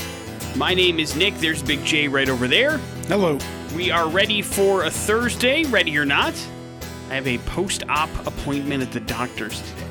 [0.57, 1.35] My name is Nick.
[1.35, 2.79] There's Big J right over there.
[3.07, 3.39] Hello.
[3.77, 6.35] We are ready for a Thursday, ready or not.
[7.11, 9.87] I have a post op appointment at the doctor's today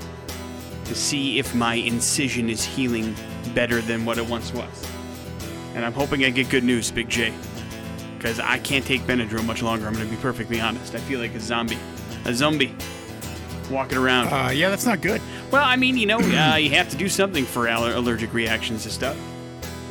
[0.86, 3.16] to see if my incision is healing
[3.54, 4.88] better than what it once was.
[5.74, 7.34] And I'm hoping I get good news, Big J.
[8.18, 10.96] Because I can't take Benadryl much longer, I'm going to be perfectly honest.
[10.96, 11.78] I feel like a zombie.
[12.26, 12.76] A zombie.
[13.70, 14.28] Walking around.
[14.28, 15.22] Uh, yeah, that's not good.
[15.52, 18.86] Well, I mean, you know, uh, you have to do something for aller- allergic reactions
[18.86, 19.18] and stuff.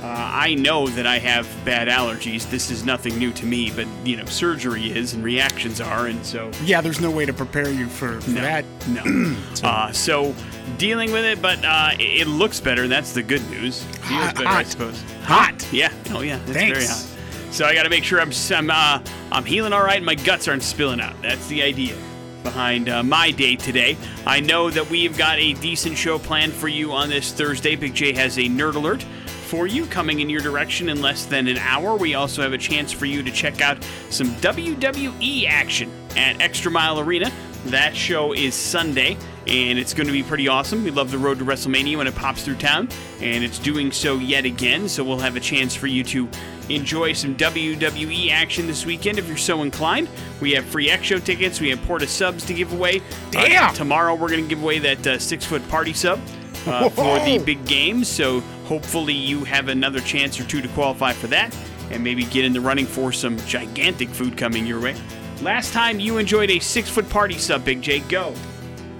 [0.04, 2.50] Uh, I know that I have bad allergies.
[2.50, 6.24] This is nothing new to me, but you know, surgery is and reactions are, and
[6.27, 8.66] so Yeah, there's no way to prepare you for, for no, that.
[8.86, 9.34] no.
[9.64, 10.34] uh, so
[10.77, 12.86] dealing with it, but uh, it, it looks better.
[12.86, 13.82] That's the good news.
[13.82, 15.02] Feels Hot- better, I suppose.
[15.22, 15.66] Hot.
[15.72, 15.91] Yeah.
[16.10, 16.38] Oh yeah.
[16.42, 16.78] It's Thanks.
[16.78, 17.55] very hot.
[17.55, 19.97] So I got to make sure I'm I'm uh, I'm healing all right.
[19.97, 21.14] and My guts aren't spilling out.
[21.22, 21.97] That's the idea
[22.42, 23.97] behind uh, my day today.
[24.27, 27.75] I know that we've got a decent show planned for you on this Thursday.
[27.75, 29.06] Big J has a nerd alert
[29.45, 31.97] for you coming in your direction in less than an hour.
[31.97, 33.78] We also have a chance for you to check out
[34.11, 37.31] some WWE action at Extra Mile Arena.
[37.67, 40.84] That show is Sunday, and it's going to be pretty awesome.
[40.84, 42.89] We love the road to WrestleMania when it pops through town,
[43.20, 44.87] and it's doing so yet again.
[44.89, 46.28] So we'll have a chance for you to
[46.69, 50.09] enjoy some WWE action this weekend if you're so inclined.
[50.41, 51.61] We have free X Show tickets.
[51.61, 53.00] We have Port of Subs to give away.
[53.28, 53.75] Uh, Damn!
[53.75, 56.20] tomorrow we're going to give away that uh, six foot party sub
[56.67, 58.05] uh, for the big game.
[58.05, 61.56] So hopefully you have another chance or two to qualify for that
[61.90, 64.96] and maybe get in the running for some gigantic food coming your way.
[65.42, 68.34] Last time you enjoyed a six foot party sub, Big J, go.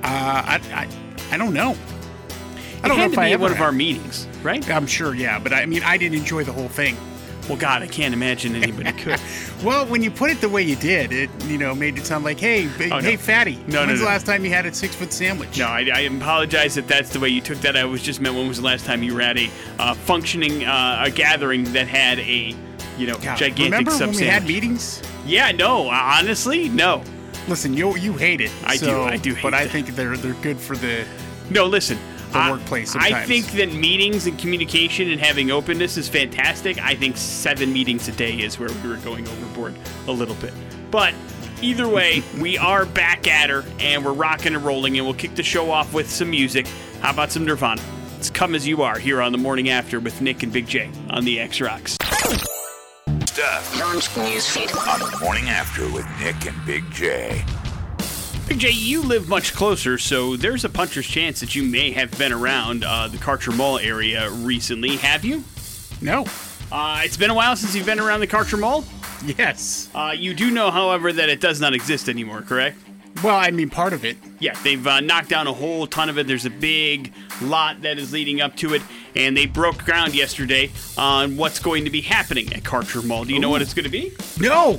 [0.03, 0.89] Uh, I, I,
[1.35, 1.77] I don't know.
[2.83, 4.69] I don't know had if to I be at ever one of our meetings, right?
[4.69, 6.97] I'm sure, yeah, but I mean, I didn't enjoy the whole thing.
[7.49, 9.21] Well, God, I can't imagine anybody could.
[9.63, 12.25] Well, when you put it the way you did, it you know made it sound
[12.25, 13.03] like, hey, big, Oh, no.
[13.03, 13.57] hey, fatty.
[13.67, 14.07] No, no, When's no.
[14.07, 15.59] the last time you had a six foot sandwich?
[15.59, 17.77] No, I, I apologize if that's the way you took that.
[17.77, 20.65] I was just meant when was the last time you were at a uh, functioning
[20.65, 22.55] uh, a gathering that had a
[22.97, 25.03] you know God, gigantic Remember sub when we had meetings?
[25.27, 27.03] Yeah, no, honestly, no.
[27.47, 28.51] Listen, you you hate it.
[28.65, 31.05] I do, I do hate But I think they're they're good for the.
[31.51, 31.99] No, listen.
[32.35, 36.79] The I- workplace I think that meetings and communication and having openness is fantastic.
[36.83, 39.75] I think seven meetings a day is where we were going overboard
[40.09, 40.53] a little bit.
[40.91, 41.15] But
[41.63, 45.37] either way, we are back at her and we're rocking and rolling, and we'll kick
[45.37, 46.67] the show off with some music.
[47.01, 47.81] How about some Nirvana?
[48.19, 50.91] It's Come As You Are here on the morning after with Nick and Big J
[51.11, 51.97] on the X Rocks.
[53.27, 54.75] Stuff Launch newsfeed.
[54.93, 57.45] on the morning after with Nick and Big J.
[58.47, 62.17] Big J, you live much closer, so there's a puncher's chance that you may have
[62.19, 64.97] been around uh, the Karcher Mall area recently.
[64.97, 65.43] Have you?
[66.03, 66.27] No.
[66.71, 68.85] Uh, it's been a while since you've been around the Karcher Mall.
[69.39, 69.89] Yes.
[69.95, 72.77] Uh, you do know, however, that it does not exist anymore, correct?
[73.23, 74.19] Well, I mean, part of it.
[74.41, 76.27] Yeah, they've uh, knocked down a whole ton of it.
[76.27, 78.83] There's a big lot that is leading up to it,
[79.17, 83.25] and they broke ground yesterday on what's going to be happening at Karcher Mall.
[83.25, 84.13] Do you know what it's going to be?
[84.39, 84.79] No.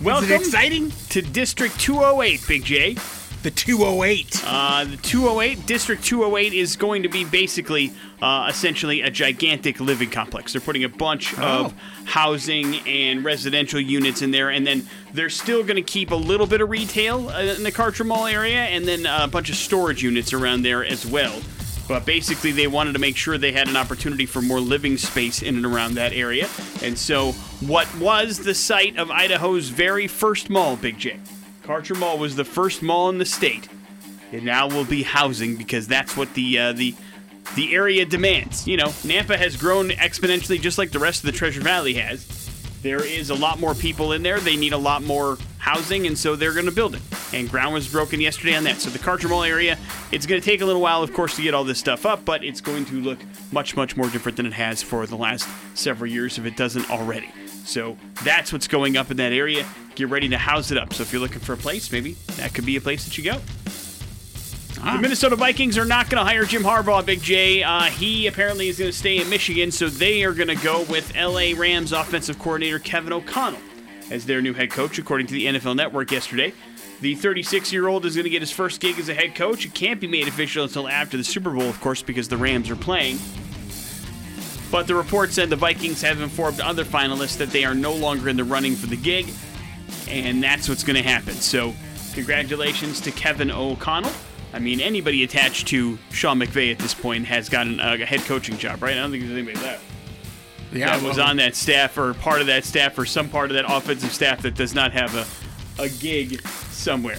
[0.00, 0.92] Welcome exciting?
[1.10, 2.96] to District 208, Big J.
[3.42, 4.42] The 208.
[4.44, 10.10] Uh, the 208, District 208 is going to be basically, uh, essentially a gigantic living
[10.10, 10.52] complex.
[10.52, 11.42] They're putting a bunch Oh.
[11.66, 16.16] of housing and residential units in there, and then they're still going to keep a
[16.16, 19.50] little bit of retail uh, in the Karcher Mall area, and then uh, a bunch
[19.50, 21.40] of storage units around there as well.
[21.88, 25.40] But basically, they wanted to make sure they had an opportunity for more living space
[25.40, 26.48] in and around that area.
[26.82, 31.18] And so, what was the site of Idaho's very first mall, Big J?
[31.64, 33.68] Karcher Mall was the first mall in the state.
[34.32, 36.94] It now will be housing because that's what the uh, the
[37.56, 38.66] the area demands.
[38.66, 42.47] You know, Nampa has grown exponentially, just like the rest of the Treasure Valley has.
[42.88, 44.40] There is a lot more people in there.
[44.40, 47.02] They need a lot more housing, and so they're going to build it.
[47.34, 48.80] And ground was broken yesterday on that.
[48.80, 49.76] So the Karcher Mall area,
[50.10, 52.24] it's going to take a little while, of course, to get all this stuff up,
[52.24, 53.18] but it's going to look
[53.52, 56.90] much, much more different than it has for the last several years if it doesn't
[56.90, 57.28] already.
[57.66, 59.66] So that's what's going up in that area.
[59.94, 60.94] Get ready to house it up.
[60.94, 63.24] So if you're looking for a place, maybe that could be a place that you
[63.24, 63.38] go.
[64.84, 67.62] The Minnesota Vikings are not going to hire Jim Harbaugh, Big J.
[67.62, 70.84] Uh, he apparently is going to stay in Michigan, so they are going to go
[70.84, 73.60] with LA Rams offensive coordinator Kevin O'Connell
[74.10, 76.54] as their new head coach, according to the NFL Network yesterday.
[77.00, 79.66] The 36 year old is going to get his first gig as a head coach.
[79.66, 82.70] It can't be made official until after the Super Bowl, of course, because the Rams
[82.70, 83.18] are playing.
[84.70, 88.28] But the report said the Vikings have informed other finalists that they are no longer
[88.28, 89.28] in the running for the gig,
[90.08, 91.34] and that's what's going to happen.
[91.34, 91.74] So,
[92.14, 94.12] congratulations to Kevin O'Connell
[94.52, 98.56] I mean, anybody attached to Sean McVay at this point has gotten a, head coaching
[98.56, 98.96] job, right?
[98.96, 99.84] I don't think there's anybody left
[100.72, 103.56] Yeah, that was on that staff or part of that staff or some part of
[103.56, 105.14] that offensive staff that does not have
[105.78, 106.40] a, a gig
[106.70, 107.18] somewhere.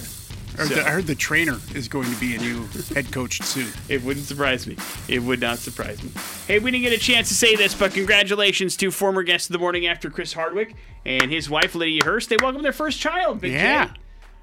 [0.54, 3.12] I heard, So, the, I heard the trainer is going to be a new head
[3.12, 3.68] coach soon.
[3.88, 4.76] it wouldn't surprise me.
[5.08, 6.10] It would not surprise me.
[6.48, 9.52] Hey, we didn't get a chance to say this, but congratulations to former guest of
[9.52, 10.74] the morning after Chris Hardwick
[11.06, 12.28] and his wife Lydia Hearst.
[12.28, 13.86] They welcomed their first child, Big Yeah.
[13.86, 13.92] J.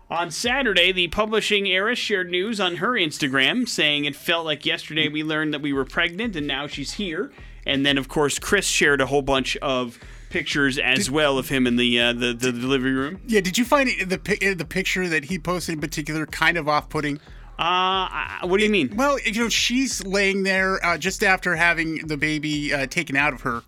[0.10, 5.10] On Saturday, the publishing era shared news on her Instagram saying it felt like yesterday
[5.10, 7.30] we learned that we were pregnant and now she's here.
[7.66, 10.00] And then, of course, Chris shared a whole bunch of
[10.30, 13.20] pictures as well of him in the uh, the, the delivery room.
[13.28, 16.70] Yeah, did you find it, the the picture that he posted in particular kind of
[16.70, 17.20] off-putting?
[17.60, 18.08] Uh,
[18.44, 18.96] what do you mean?
[18.96, 23.34] Well, you know, she's laying there uh, just after having the baby uh, taken out
[23.34, 23.64] of her.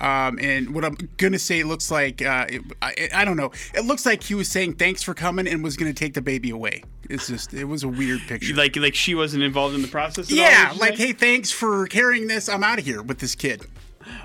[0.00, 3.52] Um, and what I'm gonna say looks like uh, it, I, I don't know.
[3.74, 6.50] It looks like he was saying thanks for coming and was gonna take the baby
[6.50, 6.82] away.
[7.08, 8.54] It's just it was a weird picture.
[8.54, 10.30] Like like she wasn't involved in the process.
[10.30, 11.08] At all, yeah, would like say?
[11.08, 12.48] hey, thanks for carrying this.
[12.48, 13.66] I'm out of here with this kid.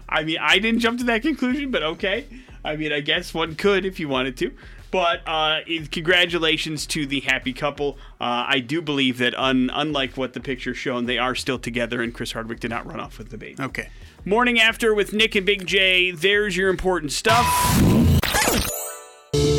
[0.07, 2.25] I mean, I didn't jump to that conclusion, but okay.
[2.63, 4.51] I mean, I guess one could if you wanted to.
[4.91, 5.59] But uh,
[5.91, 7.97] congratulations to the happy couple.
[8.21, 12.01] Uh, I do believe that, un- unlike what the picture's shown, they are still together,
[12.01, 13.61] and Chris Hardwick did not run off with the baby.
[13.61, 13.89] Okay.
[14.27, 16.09] Morning after with Nick and Big J.
[16.09, 17.45] There's your important stuff.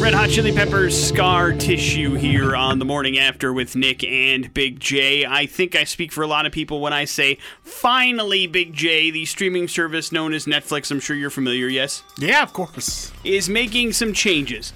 [0.00, 4.80] Red Hot Chili Peppers scar tissue here on the morning after with Nick and Big
[4.80, 5.24] J.
[5.24, 9.10] I think I speak for a lot of people when I say, finally, Big J,
[9.12, 13.12] the streaming service known as Netflix, I'm sure you're familiar, yes, Yeah, of course.
[13.22, 14.72] is making some changes.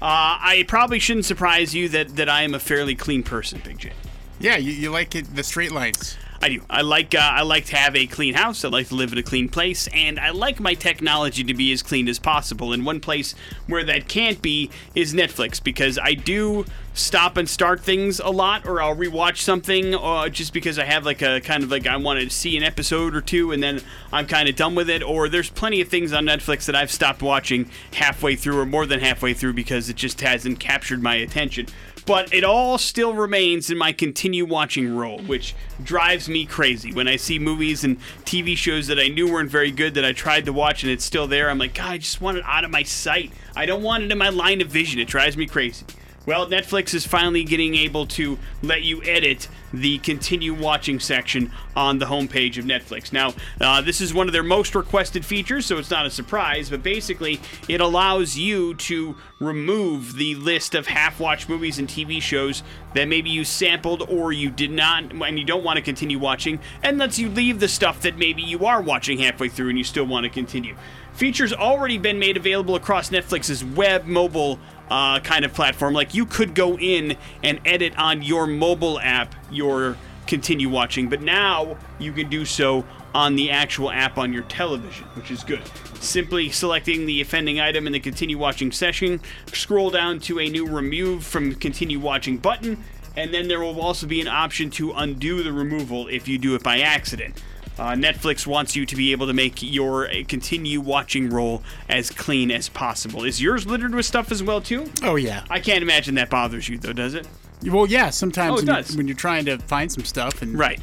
[0.00, 3.78] Uh, I probably shouldn't surprise you that, that I am a fairly clean person, Big
[3.78, 3.92] J.
[4.40, 6.16] Yeah, you, you like it the straight lines.
[6.42, 6.62] I do.
[6.68, 8.64] I like uh, I like to have a clean house.
[8.64, 11.72] I like to live in a clean place, and I like my technology to be
[11.72, 12.72] as clean as possible.
[12.72, 13.34] And one place
[13.66, 18.66] where that can't be is Netflix because I do stop and start things a lot,
[18.66, 21.96] or I'll rewatch something, uh, just because I have like a kind of like I
[21.96, 23.80] want to see an episode or two, and then
[24.12, 25.02] I'm kind of done with it.
[25.02, 28.86] Or there's plenty of things on Netflix that I've stopped watching halfway through or more
[28.86, 31.66] than halfway through because it just hasn't captured my attention
[32.06, 36.92] but it all still remains in my continue watching role, which drives me crazy.
[36.92, 40.12] When I see movies and TV shows that I knew weren't very good that I
[40.12, 42.64] tried to watch and it's still there, I'm like, God, I just want it out
[42.64, 43.32] of my sight.
[43.56, 45.00] I don't want it in my line of vision.
[45.00, 45.84] It drives me crazy.
[46.26, 52.00] Well, Netflix is finally getting able to let you edit the continue watching section on
[52.00, 53.12] the homepage of Netflix.
[53.12, 56.68] Now, uh, this is one of their most requested features, so it's not a surprise,
[56.68, 62.20] but basically, it allows you to remove the list of half watched movies and TV
[62.20, 62.64] shows
[62.94, 66.58] that maybe you sampled or you did not, and you don't want to continue watching,
[66.82, 69.84] and lets you leave the stuff that maybe you are watching halfway through and you
[69.84, 70.74] still want to continue.
[71.12, 74.58] Features already been made available across Netflix's web mobile
[74.90, 75.94] uh, kind of platform.
[75.94, 79.96] Like you could go in and edit on your mobile app your
[80.26, 82.84] continue watching, but now you can do so
[83.14, 85.62] on the actual app on your television, which is good.
[86.00, 89.20] Simply selecting the offending item in the continue watching session,
[89.52, 92.82] scroll down to a new remove from continue watching button,
[93.16, 96.54] and then there will also be an option to undo the removal if you do
[96.54, 97.42] it by accident.
[97.78, 102.10] Uh, Netflix wants you to be able to make your uh, continue watching role as
[102.10, 103.22] clean as possible.
[103.24, 104.90] Is yours littered with stuff as well too?
[105.02, 105.44] Oh yeah.
[105.50, 107.28] I can't imagine that bothers you though, does it?
[107.64, 108.10] Well, yeah.
[108.10, 108.96] Sometimes Oh, it when, does.
[108.96, 110.80] When you're trying to find some stuff and Right.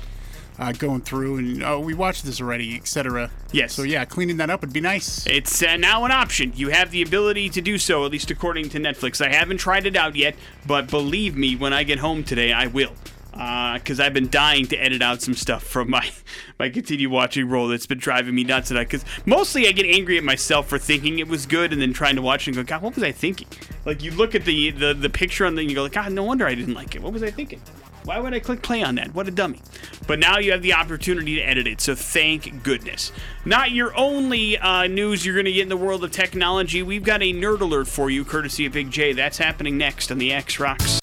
[0.60, 3.31] uh, going through and oh, we watched this already, etc.
[3.52, 3.73] Yes.
[3.73, 5.26] So yeah, cleaning that up would be nice.
[5.26, 6.54] It's uh, now an option.
[6.56, 9.19] You have the ability to do so, at least according to Netflix.
[9.26, 10.35] I haven't tried it out yet,
[10.68, 12.94] but believe me, when I get home today, I will.
[13.33, 16.09] Because I've been dying to edit out some stuff from my
[16.59, 18.69] my continue watching role that's been driving me nuts.
[18.69, 18.85] tonight.
[18.85, 22.16] Because mostly I get angry at myself for thinking it was good and then trying
[22.16, 23.47] to watch it and go, God, what was I thinking?
[23.85, 26.56] Like you look at the the, the picture and you go, God, no wonder I
[26.56, 27.02] didn't like it.
[27.02, 27.61] What was I thinking?
[28.06, 29.13] Why would I click play on that?
[29.16, 29.61] What a dummy.
[30.07, 33.13] But now you have the opportunity to edit it, so thank goodness.
[33.45, 36.83] Not your only uh, news you're going to get in the world of technology.
[36.83, 39.13] We've got a nerd alert for you, courtesy of Big J.
[39.13, 40.99] That's happening next on the X Rocks.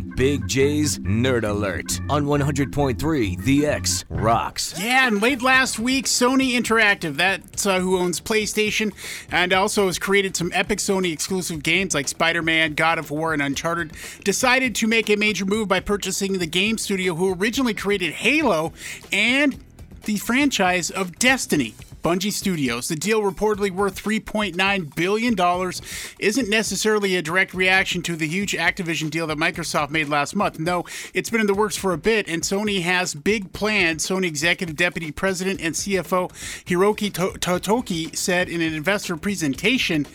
[0.00, 4.74] Big J's Nerd Alert on 100.3 The X Rocks.
[4.78, 8.92] Yeah, and late last week, Sony Interactive, that's uh, who owns PlayStation,
[9.30, 13.32] and also has created some epic Sony exclusive games like Spider Man, God of War,
[13.32, 13.92] and Uncharted,
[14.24, 18.72] decided to make a major move by purchasing the game studio who originally created Halo
[19.12, 19.62] and
[20.04, 21.74] the franchise of Destiny.
[22.08, 22.88] Bungie Studios.
[22.88, 25.72] The deal, reportedly worth $3.9 billion,
[26.18, 30.58] isn't necessarily a direct reaction to the huge Activision deal that Microsoft made last month.
[30.58, 34.08] No, it's been in the works for a bit, and Sony has big plans.
[34.08, 36.30] Sony Executive Deputy President and CFO
[36.64, 40.06] Hiroki To- Totoki said in an investor presentation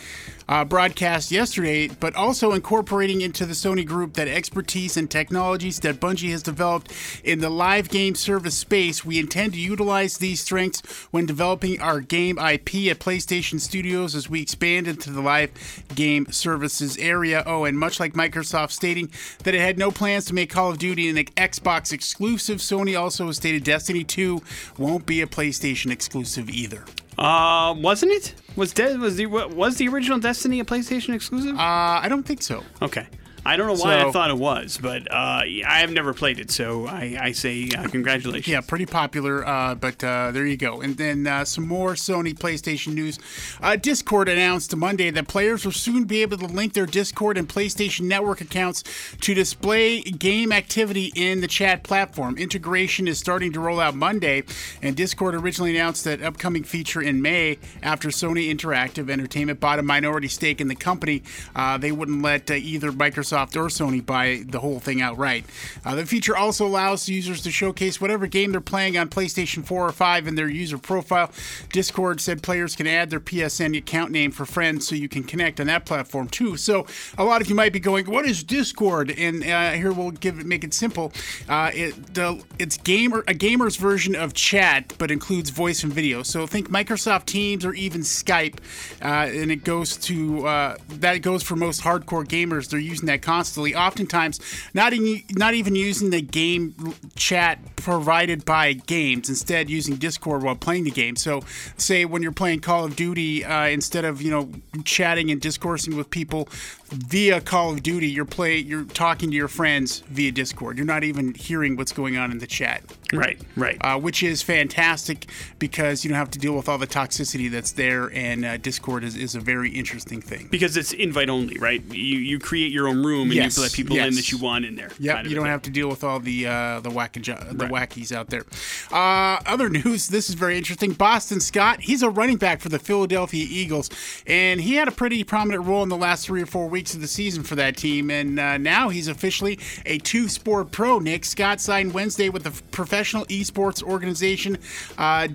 [0.47, 5.99] uh, broadcast yesterday, but also incorporating into the Sony group that expertise and technologies that
[5.99, 6.91] Bungie has developed
[7.23, 9.05] in the live game service space.
[9.05, 10.81] We intend to utilize these strengths
[11.11, 15.51] when developing our game IP at PlayStation Studios as we expand into the live
[15.95, 17.43] game services area.
[17.45, 19.11] Oh, and much like Microsoft stating
[19.43, 23.31] that it had no plans to make Call of Duty an Xbox exclusive, Sony also
[23.31, 24.41] stated Destiny 2
[24.77, 26.85] won't be a PlayStation exclusive either.
[27.17, 28.33] Uh, wasn't it?
[28.55, 31.55] Was De- was the was the original Destiny a PlayStation exclusive?
[31.55, 32.63] Uh, I don't think so.
[32.81, 33.07] okay.
[33.45, 36.49] I don't know why I thought it was, but uh, I have never played it,
[36.49, 38.47] so I, I say uh, congratulations.
[38.47, 40.79] Yeah, pretty popular, uh, but uh, there you go.
[40.79, 43.19] And then uh, some more Sony PlayStation news.
[43.61, 47.49] Uh, Discord announced Monday that players will soon be able to link their Discord and
[47.49, 48.83] PlayStation Network accounts
[49.19, 52.37] to display game activity in the chat platform.
[52.37, 54.43] Integration is starting to roll out Monday,
[54.81, 59.83] and Discord originally announced that upcoming feature in May after Sony Interactive Entertainment bought a
[59.83, 61.23] minority stake in the company.
[61.53, 65.45] Uh, they wouldn't let uh, either Microsoft or Sony buy the whole thing outright.
[65.83, 69.87] Uh, the feature also allows users to showcase whatever game they're playing on PlayStation 4
[69.87, 71.31] or 5 in their user profile.
[71.71, 75.59] Discord said players can add their PSN account name for friends so you can connect
[75.59, 76.57] on that platform too.
[76.57, 76.85] So
[77.17, 80.39] a lot of you might be going, "What is Discord?" And uh, here we'll give
[80.39, 81.11] it, make it simple.
[81.49, 86.23] Uh, it the, it's gamer a gamer's version of chat, but includes voice and video.
[86.23, 88.59] So think Microsoft Teams or even Skype,
[89.01, 92.69] uh, and it goes to uh, that goes for most hardcore gamers.
[92.69, 93.73] They're using that constantly.
[93.73, 94.39] Oftentimes,
[94.75, 96.75] not in, not even using the game
[97.15, 99.29] chat provided by games.
[99.29, 101.15] Instead, using Discord while playing the game.
[101.15, 101.41] So,
[101.77, 104.49] say when you're playing Call of Duty, uh, instead of you know
[104.83, 106.47] chatting and discoursing with people
[106.91, 110.77] via Call of Duty, you're play you're talking to your friends via Discord.
[110.77, 113.77] You're not even hearing what's going on in the chat Right, right.
[113.81, 115.27] uh, which is fantastic
[115.59, 119.03] because you don't have to deal with all the toxicity that's there, and uh, Discord
[119.03, 120.47] is, is a very interesting thing.
[120.51, 121.83] because it's invite only, right?
[121.93, 124.15] You you create your own room and Yes, you let people in yes.
[124.15, 124.89] that you want in there.
[124.89, 125.51] Kind of you don't thing.
[125.51, 127.89] have to deal with all the uh, the wacky the Right.
[127.89, 128.43] wackies out there.
[128.91, 130.07] Uh, other news.
[130.07, 130.93] This is very interesting.
[130.93, 131.81] Boston Scott.
[131.81, 133.89] He's a running back for the Philadelphia Eagles,
[134.27, 137.01] and he had a pretty prominent role in the last three or four weeks of
[137.01, 138.09] the season for that team.
[138.09, 140.99] And uh, now he's officially a two-sport pro.
[140.99, 144.57] Nick Scott signed Wednesday with the professional esports organization
[144.97, 145.27] uh.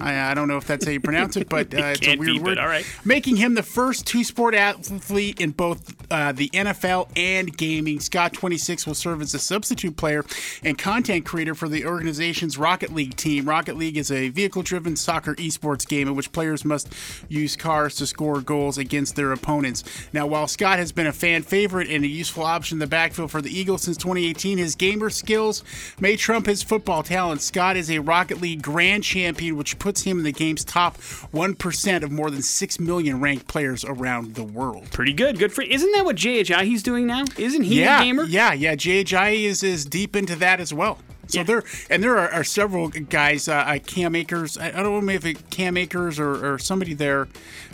[0.00, 2.36] I, I don't know if that's how you pronounce it, but uh, it's a weird
[2.36, 2.58] it, word.
[2.58, 2.86] all right.
[3.04, 8.00] Making him the first two sport athlete in both uh, the NFL and gaming.
[8.00, 10.24] Scott 26 will serve as a substitute player
[10.62, 13.48] and content creator for the organization's Rocket League team.
[13.48, 16.88] Rocket League is a vehicle driven soccer esports game in which players must
[17.28, 19.84] use cars to score goals against their opponents.
[20.12, 23.30] Now, while Scott has been a fan favorite and a useful option in the backfield
[23.30, 25.64] for the Eagles since 2018, his gamer skills
[26.00, 27.42] may trump his football talent.
[27.42, 32.02] Scott is a Rocket League grand champion, which puts him in the game's top 1%
[32.02, 34.90] of more than 6 million ranked players around the world.
[34.92, 35.38] Pretty good.
[35.38, 35.62] Good for.
[35.62, 37.24] Isn't that what JHI he's doing now?
[37.36, 38.24] Isn't he yeah, a gamer?
[38.24, 38.74] Yeah, yeah.
[38.74, 40.98] JHI is, is deep into that as well.
[41.26, 41.44] So Yeah.
[41.44, 44.58] there, and there are, are several guys, uh, uh, Cam Akers.
[44.58, 47.28] I, I don't know if it Cam Akers or, or somebody there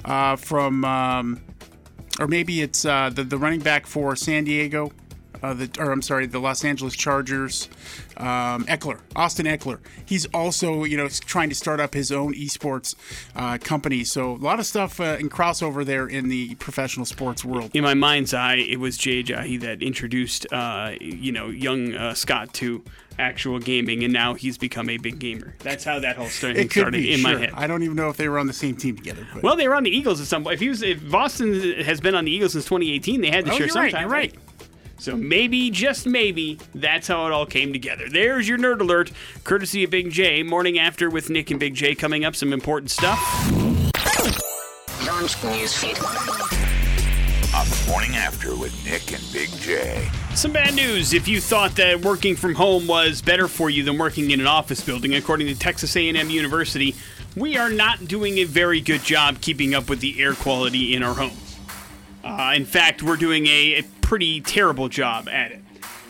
[0.05, 1.41] uh, from, um,
[2.21, 4.93] or maybe it's uh, the the running back for San Diego.
[5.43, 7.69] Uh, the, or I'm sorry, the Los Angeles Chargers,
[8.17, 9.79] um, Ekeler, Austin Ekeler.
[10.05, 12.95] He's also, you know, trying to start up his own esports
[13.35, 14.05] uh, company.
[14.05, 17.71] So a lot of stuff uh, in crossover there in the professional sports world.
[17.75, 22.53] In my mind's eye, it was JHI that introduced, uh, you know, young uh, Scott
[22.55, 22.83] to
[23.19, 25.55] actual gaming, and now he's become a big gamer.
[25.61, 27.33] That's how that whole story started be in sure.
[27.33, 27.51] my head.
[27.55, 29.27] I don't even know if they were on the same team together.
[29.33, 29.43] But.
[29.43, 30.55] Well, they were on the Eagles at some point.
[30.55, 33.53] If he was, if Boston has been on the Eagles since 2018, they had to
[33.53, 34.03] Oh, share some right, time.
[34.03, 34.35] you're right.
[34.99, 38.09] So maybe, just maybe, that's how it all came together.
[38.09, 39.13] There's your nerd alert,
[39.45, 40.43] courtesy of Big J.
[40.43, 42.35] Morning after with Nick and Big J coming up.
[42.35, 43.19] Some important stuff.
[45.07, 46.03] Launch newsfeed.
[47.55, 50.09] On the morning after with Nick and Big J.
[50.35, 51.13] Some bad news.
[51.13, 54.47] If you thought that working from home was better for you than working in an
[54.47, 56.95] office building, according to Texas A&M University,
[57.37, 61.03] we are not doing a very good job keeping up with the air quality in
[61.03, 61.57] our homes.
[62.25, 65.61] Uh, in fact, we're doing a, a pretty terrible job at it.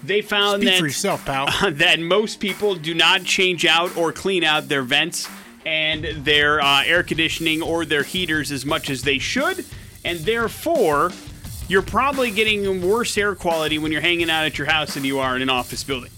[0.02, 1.24] They found Speak that yourself,
[1.72, 5.26] that most people do not change out or clean out their vents
[5.64, 9.64] and their uh, air conditioning or their heaters as much as they should,
[10.04, 11.10] and therefore,
[11.68, 15.18] you're probably getting worse air quality when you're hanging out at your house than you
[15.18, 16.10] are in an office building.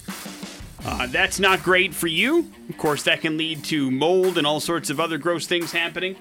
[0.85, 2.51] Uh, that's not great for you.
[2.69, 6.17] Of course, that can lead to mold and all sorts of other gross things happening.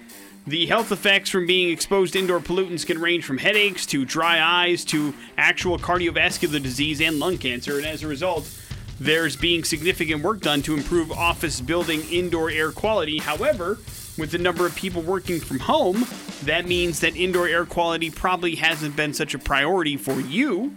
[0.48, 4.40] The health effects from being exposed to indoor pollutants can range from headaches to dry
[4.42, 8.50] eyes to actual cardiovascular disease and lung cancer, and as a result,
[8.98, 13.18] there's being significant work done to improve office building indoor air quality.
[13.18, 13.78] However,
[14.18, 16.06] with the number of people working from home,
[16.44, 20.74] that means that indoor air quality probably hasn't been such a priority for you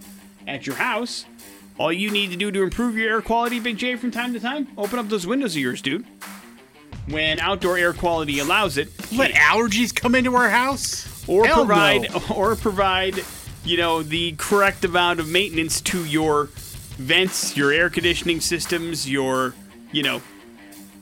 [0.48, 1.26] at your house.
[1.78, 4.40] All you need to do to improve your air quality, Big J, from time to
[4.40, 6.04] time, open up those windows of yours, dude.
[7.10, 11.06] When outdoor air quality allows it, Let allergies come into our house?
[11.28, 12.22] or Hell provide no.
[12.34, 13.24] or provide
[13.64, 16.46] you know the correct amount of maintenance to your
[16.96, 19.54] vents your air conditioning systems your
[19.92, 20.22] you know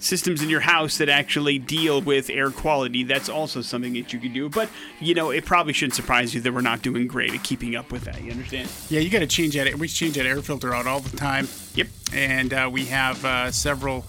[0.01, 4.19] systems in your house that actually deal with air quality that's also something that you
[4.19, 4.69] can do but
[5.01, 7.91] you know it probably shouldn't surprise you that we're not doing great at keeping up
[7.93, 9.73] with that you understand Yeah, you got to change that.
[9.79, 11.49] We change that air filter out all the time.
[11.75, 14.05] yep and uh, we have uh, several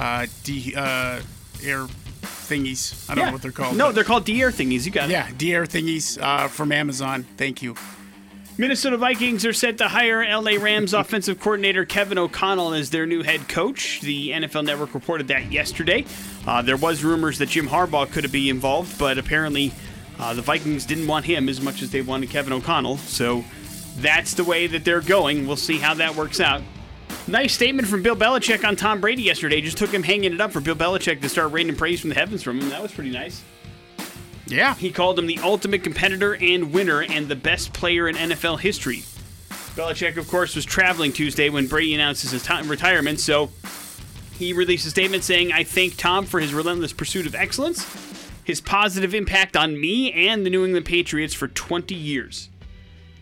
[0.00, 1.20] uh, de- uh,
[1.62, 1.86] air
[2.22, 3.08] thingies.
[3.08, 3.76] I don't know what they're called.
[3.76, 7.24] no they're called de-air thingies you got it yeah, de-air thingies uh, from Amazon.
[7.36, 7.74] Thank you.
[8.58, 13.22] Minnesota Vikings are set to hire LA Rams offensive coordinator Kevin O'Connell as their new
[13.22, 14.00] head coach.
[14.00, 16.04] The NFL Network reported that yesterday.
[16.46, 19.72] Uh, there was rumors that Jim Harbaugh could be involved, but apparently
[20.18, 22.98] uh, the Vikings didn't want him as much as they wanted Kevin O'Connell.
[22.98, 23.44] So
[23.98, 25.46] that's the way that they're going.
[25.46, 26.62] We'll see how that works out.
[27.30, 29.60] Nice statement from Bill Belichick on Tom Brady yesterday.
[29.60, 32.16] Just took him hanging it up for Bill Belichick to start raining praise from the
[32.16, 32.70] heavens from him.
[32.70, 33.44] That was pretty nice.
[34.48, 38.58] Yeah, He called him the ultimate competitor and winner and the best player in NFL
[38.58, 39.04] history.
[39.76, 43.50] Belichick, of course, was traveling Tuesday when Brady announces his ti- retirement, so
[44.32, 47.86] he released a statement saying, I thank Tom for his relentless pursuit of excellence,
[48.42, 52.49] his positive impact on me and the New England Patriots for 20 years.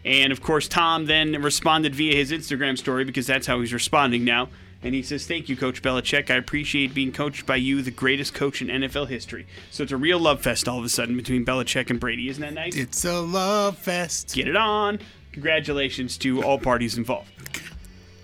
[0.04, 4.24] And of course, Tom then responded via his Instagram story because that's how he's responding
[4.24, 4.48] now.
[4.82, 6.30] And he says, Thank you, Coach Belichick.
[6.30, 9.46] I appreciate being coached by you, the greatest coach in NFL history.
[9.70, 12.28] So it's a real love fest all of a sudden between Belichick and Brady.
[12.28, 12.76] Isn't that nice?
[12.76, 14.34] it's a love fest.
[14.34, 15.00] Get it on.
[15.32, 17.30] Congratulations to all parties involved.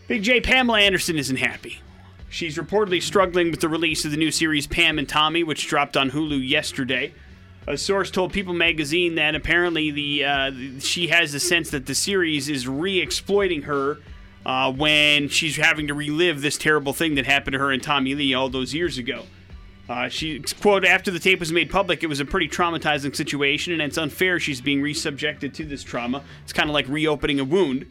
[0.06, 1.80] Big J Pamela Anderson isn't happy.
[2.28, 5.96] She's reportedly struggling with the release of the new series Pam and Tommy, which dropped
[5.96, 7.14] on Hulu yesterday.
[7.66, 11.94] A source told People magazine that apparently the uh, she has a sense that the
[11.94, 13.98] series is re-exploiting her
[14.44, 18.14] uh, when she's having to relive this terrible thing that happened to her and Tommy
[18.14, 19.24] Lee all those years ago.
[19.88, 23.72] Uh, she quote after the tape was made public, it was a pretty traumatizing situation,
[23.72, 26.22] and it's unfair she's being resubjected to this trauma.
[26.42, 27.90] It's kind of like reopening a wound.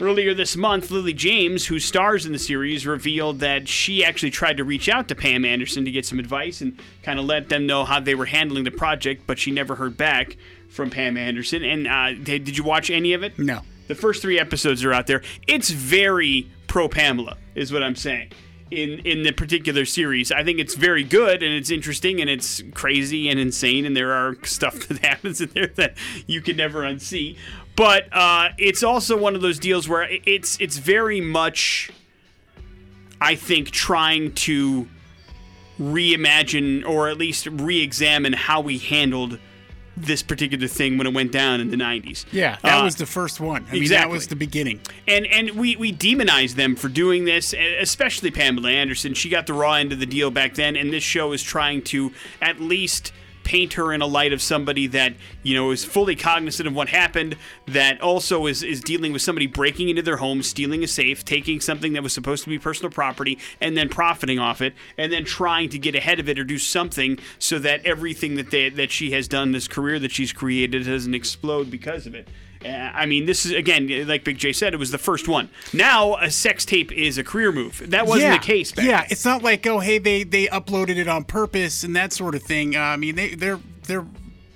[0.00, 4.58] Earlier this month, Lily James, who stars in the series, revealed that she actually tried
[4.58, 7.66] to reach out to Pam Anderson to get some advice and kind of let them
[7.66, 10.36] know how they were handling the project, but she never heard back
[10.68, 11.64] from Pam Anderson.
[11.64, 13.40] And uh, did you watch any of it?
[13.40, 13.62] No.
[13.88, 15.22] The first three episodes are out there.
[15.48, 18.30] It's very pro Pamela, is what I'm saying.
[18.70, 22.62] In in the particular series, I think it's very good and it's interesting and it's
[22.74, 25.94] crazy and insane and there are stuff that happens in there that
[26.26, 27.36] you can never unsee.
[27.78, 31.90] But uh, it's also one of those deals where it's it's very much,
[33.20, 34.88] I think, trying to
[35.80, 39.38] reimagine or at least re-examine how we handled
[39.96, 42.24] this particular thing when it went down in the 90s.
[42.32, 43.64] Yeah, that Uh, was the first one.
[43.70, 44.80] I mean, that was the beginning.
[45.06, 49.14] and and we we demonize them for doing this, especially Pamela Anderson.
[49.14, 51.82] She got the raw end of the deal back then, and this show is trying
[51.82, 52.12] to
[52.42, 53.12] at least
[53.48, 56.90] paint her in a light of somebody that you know is fully cognizant of what
[56.90, 57.34] happened,
[57.66, 61.58] that also is is dealing with somebody breaking into their home, stealing a safe, taking
[61.58, 65.24] something that was supposed to be personal property, and then profiting off it, and then
[65.24, 68.90] trying to get ahead of it or do something so that everything that they that
[68.90, 72.28] she has done, this career that she's created, doesn't explode because of it.
[72.64, 75.48] I mean, this is again, like Big J said, it was the first one.
[75.72, 77.82] Now, a sex tape is a career move.
[77.90, 78.38] That wasn't yeah.
[78.38, 79.08] the case back Yeah, then.
[79.10, 82.42] it's not like oh hey they they uploaded it on purpose and that sort of
[82.42, 82.74] thing.
[82.76, 84.04] Uh, I mean they their their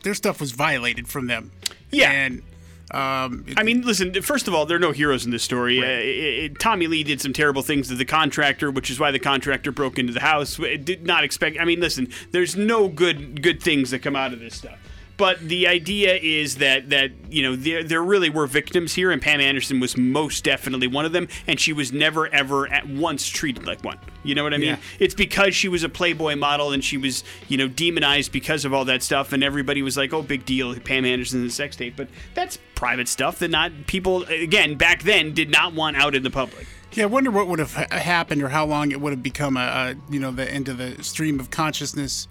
[0.02, 1.52] their stuff was violated from them.
[1.90, 2.10] Yeah.
[2.10, 2.42] and
[2.90, 4.20] um, I mean, listen.
[4.20, 5.78] First of all, there are no heroes in this story.
[5.78, 9.10] Uh, it- it- Tommy Lee did some terrible things to the contractor, which is why
[9.10, 10.58] the contractor broke into the house.
[10.58, 11.56] It did not expect.
[11.58, 12.08] I mean, listen.
[12.32, 14.78] There's no good good things that come out of this stuff.
[15.16, 19.20] But the idea is that that you know there there really were victims here, and
[19.20, 23.28] Pam Anderson was most definitely one of them, and she was never ever at once
[23.28, 23.98] treated like one.
[24.24, 24.70] You know what I mean?
[24.70, 24.76] Yeah.
[24.98, 28.72] It's because she was a Playboy model and she was, you know, demonized because of
[28.72, 31.94] all that stuff, and everybody was like, "Oh, big deal, Pam Anderson's a sex tape."
[31.96, 36.22] But that's private stuff that not people again back then did not want out in
[36.22, 36.66] the public.
[36.94, 39.60] Yeah, I wonder what would have happened or how long it would have become a,
[39.60, 42.28] a you know the end of the stream of consciousness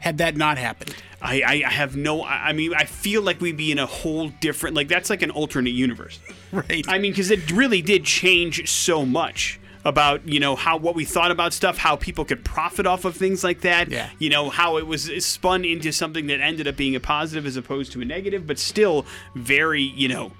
[0.00, 0.94] had that not happened.
[1.20, 2.24] I, I have no.
[2.24, 4.76] I mean, I feel like we'd be in a whole different.
[4.76, 6.20] Like that's like an alternate universe.
[6.52, 6.84] Right.
[6.88, 11.04] I mean, because it really did change so much about you know how what we
[11.04, 13.90] thought about stuff, how people could profit off of things like that.
[13.90, 14.10] Yeah.
[14.18, 17.56] You know how it was spun into something that ended up being a positive as
[17.56, 20.32] opposed to a negative, but still very you know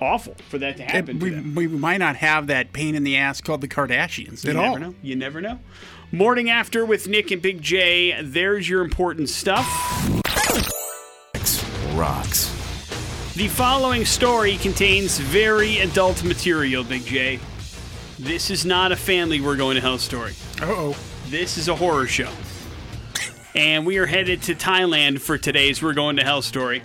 [0.00, 1.18] awful for that to happen.
[1.18, 4.50] to we, we might not have that pain in the ass called the Kardashians You
[4.50, 4.78] at never all.
[4.78, 4.94] know.
[5.02, 5.58] You never know.
[6.16, 8.22] Morning after with Nick and Big J.
[8.22, 9.66] There's your important stuff.
[11.94, 12.50] rocks.
[13.34, 17.38] The following story contains very adult material, Big J.
[18.18, 20.32] This is not a family we're going to hell story.
[20.62, 20.96] Uh oh.
[21.26, 22.30] This is a horror show.
[23.54, 26.82] And we are headed to Thailand for today's We're Going to Hell story.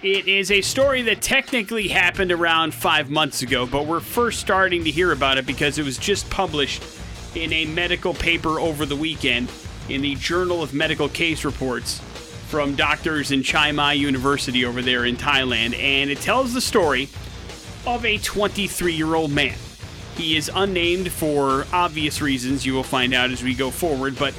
[0.00, 4.84] It is a story that technically happened around five months ago, but we're first starting
[4.84, 6.84] to hear about it because it was just published
[7.34, 9.50] in a medical paper over the weekend
[9.88, 12.00] in the Journal of Medical Case Reports
[12.48, 15.78] from doctors in Chiang Mai University over there in Thailand.
[15.78, 17.08] And it tells the story
[17.86, 19.56] of a 23 year old man.
[20.16, 24.34] He is unnamed for obvious reasons you will find out as we go forward, but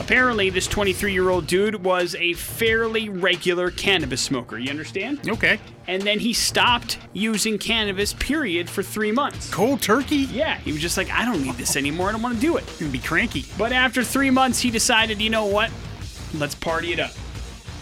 [0.00, 4.58] apparently this 23 year old dude was a fairly regular cannabis smoker.
[4.58, 5.28] You understand?
[5.28, 5.58] Okay.
[5.86, 9.50] And then he stopped using cannabis, period, for three months.
[9.52, 10.16] Cold turkey?
[10.16, 12.08] Yeah, he was just like, I don't need this anymore.
[12.08, 12.64] I don't want to do it.
[12.78, 13.44] Gonna be cranky.
[13.56, 15.70] But after three months, he decided, you know what?
[16.34, 17.12] Let's party it up.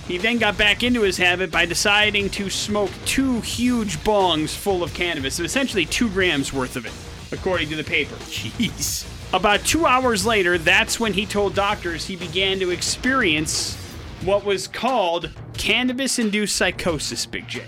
[0.07, 4.83] He then got back into his habit by deciding to smoke two huge bongs full
[4.83, 6.92] of cannabis, so essentially two grams worth of it,
[7.33, 8.14] according to the paper.
[8.16, 9.11] Jeez.
[9.34, 13.74] About two hours later, that's when he told doctors he began to experience
[14.22, 17.64] what was called cannabis induced psychosis, Big J.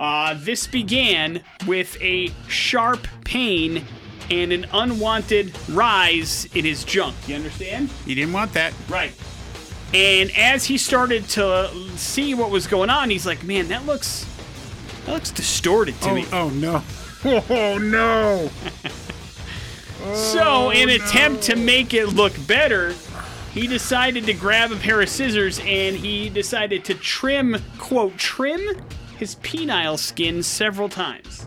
[0.00, 3.84] Uh, this began with a sharp pain
[4.30, 7.14] and an unwanted rise in his junk.
[7.28, 7.90] You understand?
[8.06, 8.72] He didn't want that.
[8.88, 9.12] Right.
[9.92, 14.24] And as he started to see what was going on, he's like, "Man, that looks
[15.04, 16.82] that looks distorted to Oh, me." oh no.
[17.24, 18.50] Oh no.
[20.14, 22.94] So, in an attempt to make it look better,
[23.52, 28.60] he decided to grab a pair of scissors and he decided to trim, quote, trim
[29.18, 31.46] his penile skin several times.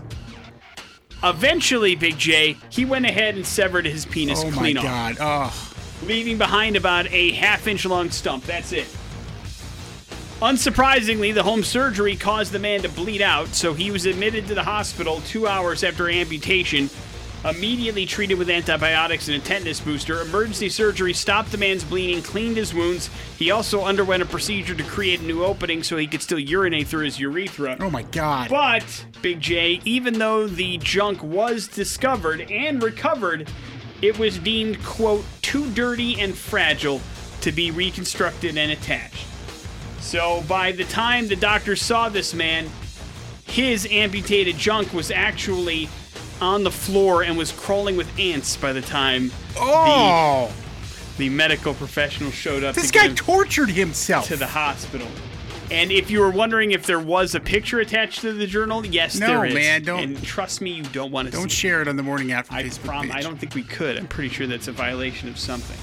[1.24, 5.18] Eventually, Big J, he went ahead and severed his penis Oh clean off, god.
[5.20, 5.74] Oh.
[6.06, 8.46] leaving behind about a half inch long stump.
[8.46, 8.88] That's it.
[10.42, 14.54] Unsurprisingly, the home surgery caused the man to bleed out, so he was admitted to
[14.54, 16.90] the hospital two hours after amputation,
[17.46, 20.22] immediately treated with antibiotics and a tetanus booster.
[20.22, 23.10] Emergency surgery stopped the man's bleeding, cleaned his wounds.
[23.38, 26.88] He also underwent a procedure to create a new opening so he could still urinate
[26.88, 27.78] through his urethra.
[27.80, 28.50] Oh my god.
[28.50, 33.50] But, Big J, even though the junk was discovered and recovered,
[34.02, 37.00] it was deemed, quote, too dirty and fragile
[37.42, 39.28] to be reconstructed and attached.
[40.00, 42.70] So by the time the doctors saw this man,
[43.46, 45.88] his amputated junk was actually
[46.42, 50.52] on the floor and was crawling with ants by the time Oh.
[51.18, 54.28] the medical professional showed up This to guy him tortured himself.
[54.28, 55.08] to the hospital.
[55.72, 59.16] And if you were wondering if there was a picture attached to the journal, yes,
[59.18, 59.54] No, there is.
[59.56, 62.32] man, don't- And trust me, you don't want to Don't share it on the morning
[62.32, 63.16] after I Facebook prom- page.
[63.16, 63.98] I don't think we could.
[63.98, 65.78] I'm pretty sure that's a violation of something.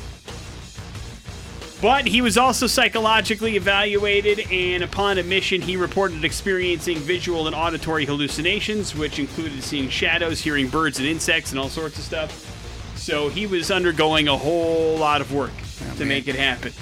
[1.82, 8.04] But he was also psychologically evaluated, and upon admission, he reported experiencing visual and auditory
[8.04, 12.94] hallucinations, which included seeing shadows, hearing birds and insects, and all sorts of stuff.
[12.96, 16.08] So he was undergoing a whole lot of work oh, to man.
[16.08, 16.72] make it happen.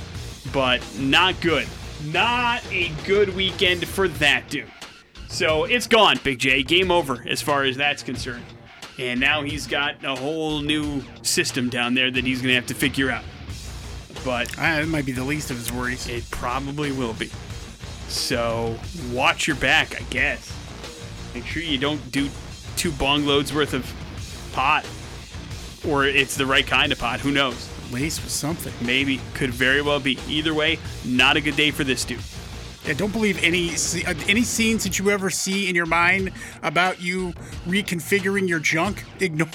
[0.52, 1.66] But not good.
[2.04, 4.70] Not a good weekend for that dude.
[5.28, 6.62] So it's gone, Big J.
[6.62, 8.44] Game over as far as that's concerned.
[8.98, 12.66] And now he's got a whole new system down there that he's going to have
[12.66, 13.24] to figure out.
[14.24, 16.06] But Ah, that might be the least of his worries.
[16.08, 17.30] it probably will be.
[18.08, 18.76] So
[19.12, 20.52] watch your back, I guess.
[21.34, 22.28] Make sure you don't do
[22.76, 23.90] two bong loads worth of
[24.52, 24.84] pot.
[25.88, 27.20] Or it's the right kind of pot.
[27.20, 27.68] Who knows?
[27.92, 28.72] Lace with something.
[28.86, 29.20] Maybe.
[29.34, 30.18] Could very well be.
[30.28, 32.20] Either way, not a good day for this dude.
[32.86, 33.70] Yeah, don't believe any
[34.06, 37.32] uh, any scenes that you ever see in your mind about you
[37.66, 39.04] reconfiguring your junk.
[39.20, 39.48] Ignore.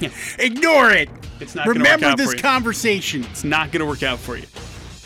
[0.38, 1.08] Ignore it.
[1.40, 2.42] It's not gonna work Remember out this for you.
[2.42, 3.24] conversation.
[3.24, 4.46] It's not going to work out for you.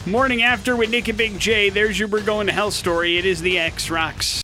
[0.07, 1.71] Morning after with Nick and Big J.
[1.71, 3.17] There's your We're Going to Hell story.
[3.19, 4.43] It is the X Rocks.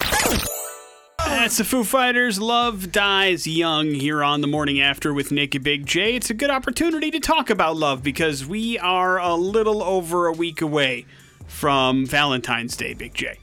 [1.18, 2.40] That's the Foo Fighters.
[2.40, 6.14] Love dies young here on the morning after with Nick and Big J.
[6.16, 10.32] It's a good opportunity to talk about love because we are a little over a
[10.32, 11.06] week away
[11.46, 13.38] from Valentine's Day, Big J.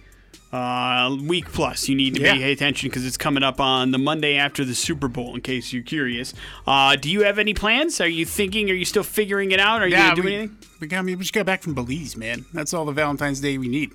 [0.51, 1.89] Uh, week plus.
[1.89, 2.33] You need to Yeah.
[2.35, 5.35] pay attention because it's coming up on the Monday after the Super Bowl.
[5.35, 6.33] In case you're curious,
[6.65, 7.99] uh, do you have any plans?
[7.99, 8.69] Are you thinking?
[8.71, 9.81] Are you still figuring it out?
[9.81, 10.57] Are you Yeah, gonna do we, anything?
[10.79, 12.45] we got, I mean, we just got back from Belize, man.
[12.53, 13.91] That's all the Valentine's Day we need.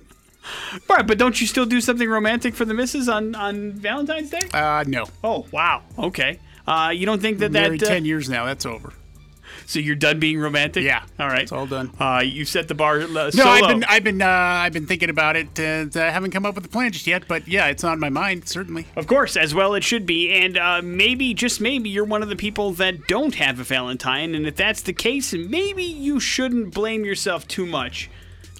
[0.89, 4.41] Right, but don't you still do something romantic for the missus on, on Valentine's Day?
[4.53, 5.05] Uh, no.
[5.23, 5.81] Oh, wow.
[5.97, 6.37] Okay.
[6.67, 8.45] Uh, you don't think that that uh, ten years now.
[8.45, 8.93] That's over.
[9.65, 10.83] So you're done being romantic?
[10.83, 11.43] Yeah, All right.
[11.43, 11.91] it's all done.
[11.99, 14.85] Uh, you set the bar uh, No, so I've been I've been uh, I've been
[14.85, 15.59] thinking about it.
[15.59, 18.09] And, I haven't come up with a plan just yet, but yeah, it's on my
[18.09, 18.87] mind certainly.
[18.95, 20.31] Of course, as well it should be.
[20.31, 24.35] And uh, maybe, just maybe, you're one of the people that don't have a Valentine.
[24.35, 28.09] And if that's the case, maybe you shouldn't blame yourself too much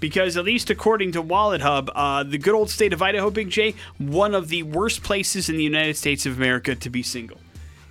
[0.03, 3.49] because at least according to Wallet Hub, uh, the good old state of Idaho, Big
[3.49, 7.37] J, one of the worst places in the United States of America to be single.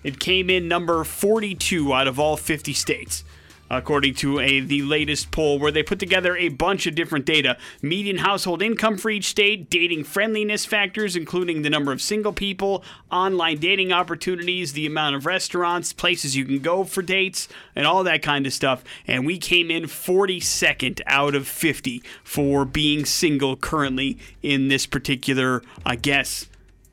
[0.03, 3.25] It came in number 42 out of all 50 states
[3.73, 7.57] according to a the latest poll where they put together a bunch of different data.
[7.81, 12.85] Median household income for each state dating friendliness factors including the number of single people
[13.11, 18.05] online dating opportunities the amount of restaurants places you can go for dates and all
[18.05, 18.85] that kind of stuff.
[19.07, 25.63] And we came in 42nd out of 50 for being single currently in this particular
[25.87, 26.47] i guess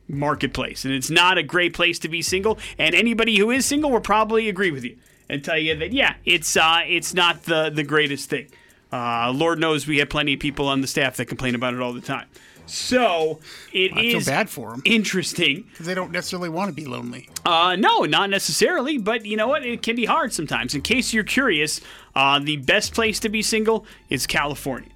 [0.10, 3.92] marketplace and it's not a great place to be single and anybody who is single
[3.92, 4.98] will probably agree with you
[5.30, 8.48] and tell you that yeah, it's uh, it's not the the greatest thing.
[8.92, 11.80] Uh, Lord knows we have plenty of people on the staff that complain about it
[11.80, 12.26] all the time.
[12.66, 13.40] So
[13.74, 14.82] it feel is bad for 'em.
[14.86, 15.66] interesting.
[15.72, 17.30] because they don't necessarily want to be lonely.
[17.46, 19.64] Uh, no, not necessarily, but you know what?
[19.66, 20.74] It can be hard sometimes.
[20.76, 21.82] In case you're curious,
[22.16, 24.90] uh, the best place to be single is California.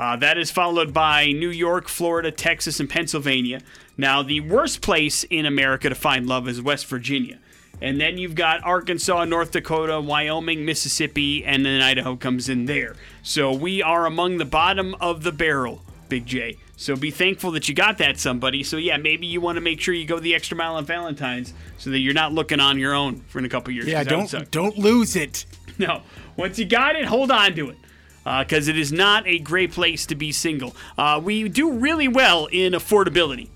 [0.00, 3.60] Uh, that is followed by New York, Florida, Texas, and Pennsylvania.
[3.98, 7.38] Now, the worst place in America to find love is West Virginia.
[7.82, 12.96] And then you've got Arkansas, North Dakota, Wyoming, Mississippi, and then Idaho comes in there.
[13.22, 16.56] So we are among the bottom of the barrel, Big J.
[16.76, 18.62] So be thankful that you got that somebody.
[18.62, 21.52] So yeah, maybe you want to make sure you go the extra mile on Valentine's
[21.76, 23.86] so that you're not looking on your own for in a couple years.
[23.86, 24.50] Yeah, 'cause that would suck.
[24.50, 25.44] don't don't lose it.
[25.78, 26.02] No.
[26.36, 27.76] Once you got it, hold on to it.
[28.24, 30.76] Because it is not a great place to be single.
[30.98, 33.48] Uh, we do really well in affordability.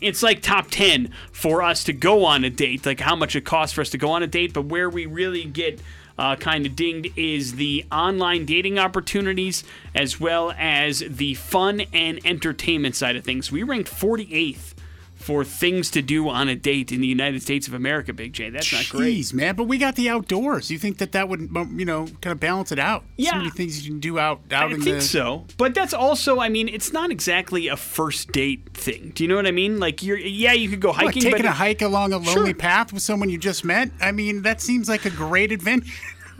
[0.00, 3.44] It's like top 10 for us to go on a date, like how much it
[3.44, 4.52] costs for us to go on a date.
[4.52, 5.80] But where we really get
[6.18, 12.20] uh, kind of dinged is the online dating opportunities as well as the fun and
[12.24, 13.50] entertainment side of things.
[13.50, 14.74] We ranked 48th
[15.18, 18.50] for things to do on a date in the United States of America, Big J.
[18.50, 19.18] That's not great.
[19.18, 19.56] Jeez, man.
[19.56, 20.70] But we got the outdoors.
[20.70, 23.04] You think that that would, um, you know, kind of balance it out?
[23.16, 23.32] Yeah.
[23.32, 25.02] So many things you can do out out I in think the.
[25.02, 29.12] so, but that's also, I mean, it's not exactly a first date thing.
[29.14, 29.78] Do you know what I mean?
[29.78, 32.54] Like, you're, yeah, you could go hiking, taking but a hike along a lonely Sure.
[32.54, 33.90] path with someone you just met.
[34.00, 35.92] I mean, that seems like a great adventure.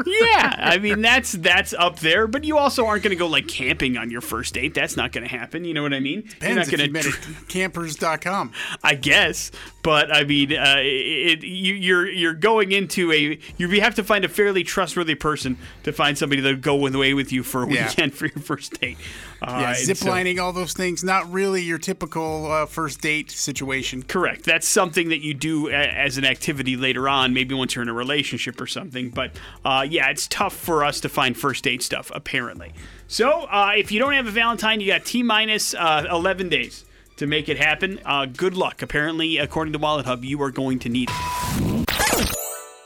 [0.07, 2.27] Yeah, I mean, that's that's up there.
[2.27, 4.75] But you also aren't going to go like camping on your first date.
[4.75, 5.65] That's not going to happen.
[5.65, 6.23] You know what I mean?
[6.41, 7.13] You're Depends not going to,
[7.49, 8.53] campers.com.
[8.83, 9.51] I guess.
[9.83, 14.25] But I mean, uh, it, you, you're you're going into a you have to find
[14.25, 17.89] a fairly trustworthy person to find somebody that'll go away with you for a Yeah.
[17.89, 18.99] weekend for your first date.
[19.41, 21.03] Uh, Yeah, and zip so- all those things.
[21.05, 24.03] Not really your typical uh, first date situation.
[24.03, 24.45] Correct.
[24.45, 27.89] That's something that you do a- as an activity later on, maybe once you're in
[27.89, 29.11] a relationship or something.
[29.11, 29.33] But
[29.65, 32.73] uh, yeah, it's tough for us to find first date stuff, apparently.
[33.07, 36.85] So uh, if you don't have a Valentine, you got T minus uh, 11 days
[37.17, 38.01] to make it happen.
[38.05, 38.83] Uh, good luck.
[38.83, 41.87] Apparently, according to Wallet Hub, you are going to need it.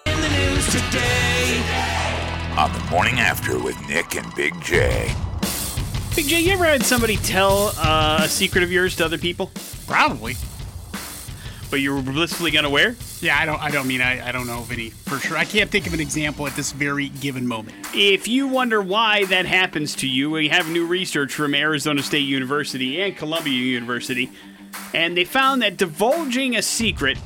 [0.07, 1.63] In the news today.
[2.57, 5.15] On the morning after with Nick and Big J.
[6.15, 9.51] Big J, you ever had somebody tell uh, a secret of yours to other people,
[9.87, 10.37] Probably.
[11.73, 12.95] But you were blissfully unaware?
[13.23, 13.59] Yeah, I don't.
[13.59, 14.03] I don't mean.
[14.03, 15.39] I, I don't know of any for sure.
[15.39, 17.75] I can't think of an example at this very given moment.
[17.95, 22.29] If you wonder why that happens to you, we have new research from Arizona State
[22.29, 24.31] University and Columbia University,
[24.93, 27.17] and they found that divulging a secret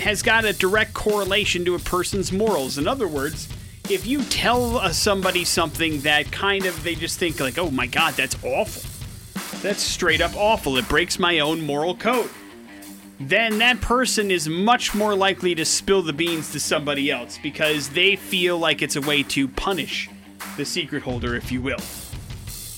[0.00, 2.78] has got a direct correlation to a person's morals.
[2.78, 3.48] In other words,
[3.88, 7.86] if you tell uh, somebody something that kind of they just think like, "Oh my
[7.86, 8.82] god, that's awful."
[9.62, 10.78] That's straight up awful.
[10.78, 12.28] It breaks my own moral code.
[13.20, 17.90] Then that person is much more likely to spill the beans to somebody else because
[17.90, 20.10] they feel like it's a way to punish
[20.56, 21.78] the secret holder, if you will.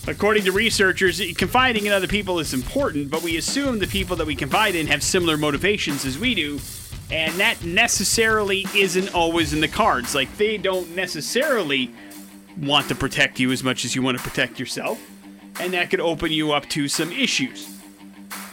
[0.07, 4.27] According to researchers, confiding in other people is important, but we assume the people that
[4.27, 6.61] we confide in have similar motivations as we do,
[7.11, 10.15] and that necessarily isn't always in the cards.
[10.15, 11.91] Like, they don't necessarily
[12.57, 15.01] want to protect you as much as you want to protect yourself,
[15.59, 17.76] and that could open you up to some issues.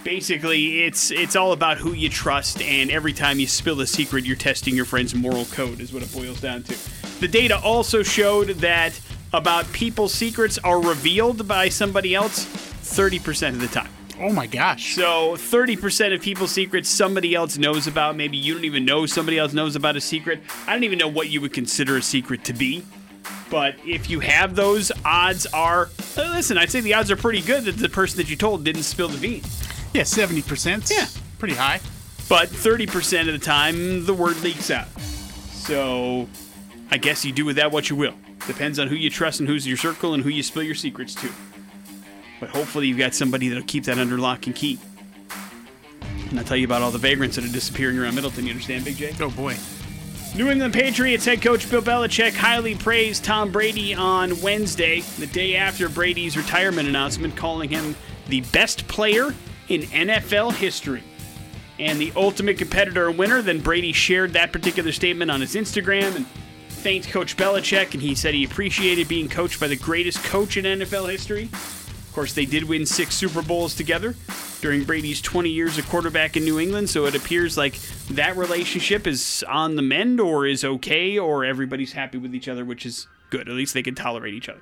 [0.04, 4.26] Basically, it's it's all about who you trust, and every time you spill a secret,
[4.26, 7.20] you're testing your friend's moral code, is what it boils down to.
[7.20, 9.00] The data also showed that
[9.32, 13.90] about people's secrets are revealed by somebody else 30% of the time.
[14.20, 14.96] Oh my gosh.
[14.96, 18.16] So 30% of people's secrets somebody else knows about.
[18.16, 20.42] Maybe you don't even know somebody else knows about a secret.
[20.68, 22.86] I don't even know what you would consider a secret to be.
[23.50, 27.42] But if you have those, odds are uh, listen, I'd say the odds are pretty
[27.42, 29.64] good that the person that you told didn't spill the beans.
[29.94, 30.92] Yeah, seventy percent.
[30.94, 31.08] Yeah.
[31.40, 31.80] pretty high.
[32.30, 34.88] But 30% of the time, the word leaks out.
[35.02, 36.28] So
[36.90, 38.14] I guess you do with that what you will.
[38.48, 41.14] Depends on who you trust and who's your circle and who you spill your secrets
[41.16, 41.30] to.
[42.40, 44.80] But hopefully, you've got somebody that'll keep that under lock and key.
[46.30, 48.46] And I'll tell you about all the vagrants that are disappearing around Middleton.
[48.46, 49.14] You understand, Big J?
[49.20, 49.56] Oh boy.
[50.36, 55.56] New England Patriots head coach Bill Belichick highly praised Tom Brady on Wednesday, the day
[55.56, 57.96] after Brady's retirement announcement, calling him
[58.28, 59.36] the best player
[59.70, 61.04] in NFL history.
[61.80, 66.16] And the ultimate competitor and winner, then Brady shared that particular statement on his Instagram
[66.16, 66.28] and
[66.70, 70.66] thanked Coach Belichick, and he said he appreciated being coached by the greatest coach in
[70.66, 71.44] NFL history.
[71.54, 74.16] Of course, they did win six Super Bowls together
[74.62, 77.80] during Brady's 20 years of quarterback in New England, so it appears like
[78.12, 82.64] that relationship is on the mend or is okay, or everybody's happy with each other,
[82.64, 83.50] which is good.
[83.50, 84.62] At least they can tolerate each other.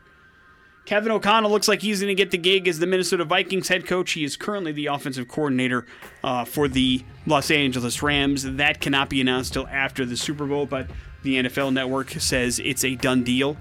[0.86, 3.86] Kevin O'Connell looks like he's going to get the gig as the Minnesota Vikings head
[3.86, 4.14] coach.
[4.14, 5.86] He is currently the offensive coordinator
[6.24, 8.44] uh, for the Los Angeles Rams.
[8.44, 10.88] That cannot be announced till after the Super Bowl, but
[11.24, 13.58] the NFL Network says it's a done deal.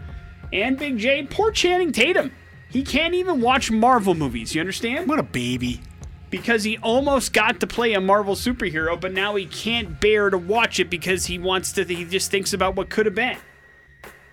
[0.52, 2.32] And Big J, poor Channing Tatum.
[2.68, 4.54] He can't even watch Marvel movies.
[4.54, 5.08] You understand?
[5.08, 5.80] What a baby.
[6.30, 10.38] Because he almost got to play a Marvel superhero, but now he can't bear to
[10.38, 11.84] watch it because he wants to.
[11.84, 13.36] He just thinks about what could have been.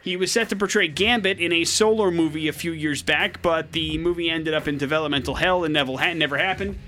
[0.07, 3.73] He was set to portray Gambit in a solo movie a few years back, but
[3.73, 6.79] the movie ended up in developmental hell and never, never happened.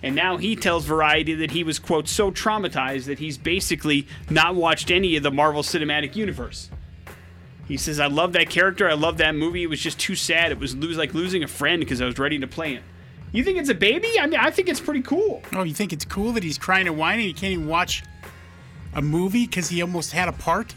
[0.00, 4.54] And now he tells Variety that he was, quote, so traumatized that he's basically not
[4.54, 6.70] watched any of the Marvel Cinematic Universe.
[7.66, 8.88] He says, I love that character.
[8.88, 9.64] I love that movie.
[9.64, 10.52] It was just too sad.
[10.52, 12.84] It was lose, like losing a friend because I was ready to play him.
[13.32, 14.20] You think it's a baby?
[14.20, 15.42] I mean, I think it's pretty cool.
[15.52, 17.26] Oh, you think it's cool that he's crying and whining?
[17.26, 18.04] He can't even watch
[18.94, 20.76] a movie because he almost had a part?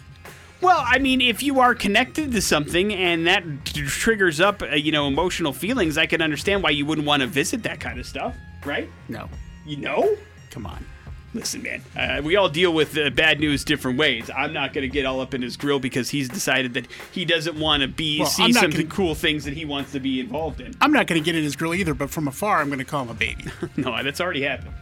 [0.62, 4.76] Well, I mean, if you are connected to something and that t- triggers up, uh,
[4.76, 8.00] you know, emotional feelings, I can understand why you wouldn't want to visit that kind
[8.00, 8.88] of stuff, right?
[9.10, 9.28] No.
[9.66, 10.16] You know?
[10.52, 10.86] Come on.
[11.34, 14.30] Listen, man, uh, we all deal with uh, bad news different ways.
[14.36, 17.24] I'm not going to get all up in his grill because he's decided that he
[17.24, 20.20] doesn't want to be Well, see some gonna- cool things that he wants to be
[20.20, 20.74] involved in.
[20.82, 22.86] I'm not going to get in his grill either, but from afar, I'm going to
[22.86, 23.46] call him a baby.
[23.78, 24.74] no, that's already happened.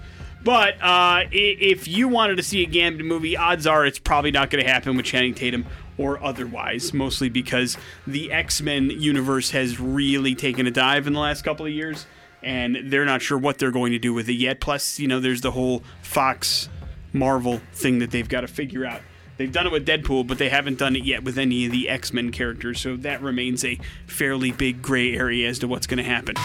[0.43, 4.49] But uh, if you wanted to see a Gambit movie, odds are it's probably not
[4.49, 5.65] going to happen with Channing Tatum
[5.97, 11.19] or otherwise, mostly because the X Men universe has really taken a dive in the
[11.19, 12.05] last couple of years,
[12.41, 14.61] and they're not sure what they're going to do with it yet.
[14.61, 16.69] Plus, you know, there's the whole Fox
[17.11, 19.01] Marvel thing that they've got to figure out.
[19.37, 21.89] They've done it with Deadpool, but they haven't done it yet with any of the
[21.89, 25.97] X Men characters, so that remains a fairly big gray area as to what's going
[25.97, 26.35] to happen.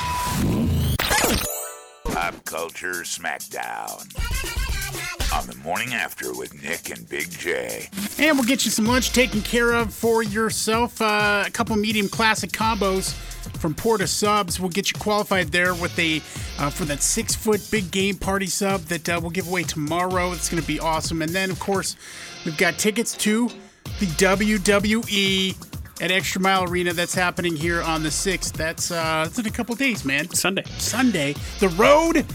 [2.15, 3.99] Pop Culture Smackdown.
[5.37, 7.89] On the morning after with Nick and Big J.
[8.21, 11.03] And we'll get you some lunch taken care of for yourself.
[11.03, 13.15] Uh, a couple medium classic combos
[13.59, 14.61] from Port of Subs.
[14.61, 16.19] We'll get you qualified there with a
[16.63, 20.31] uh, for that six foot big game party sub that uh, we'll give away tomorrow.
[20.31, 21.21] It's going to be awesome.
[21.21, 21.97] And then, of course,
[22.45, 23.49] we've got tickets to
[23.99, 26.93] the WWE at Extra Mile Arena.
[26.93, 28.53] That's happening here on the 6th.
[28.53, 30.29] That's, uh, that's in a couple days, man.
[30.31, 30.65] Sunday.
[30.79, 31.35] Sunday.
[31.61, 32.27] The road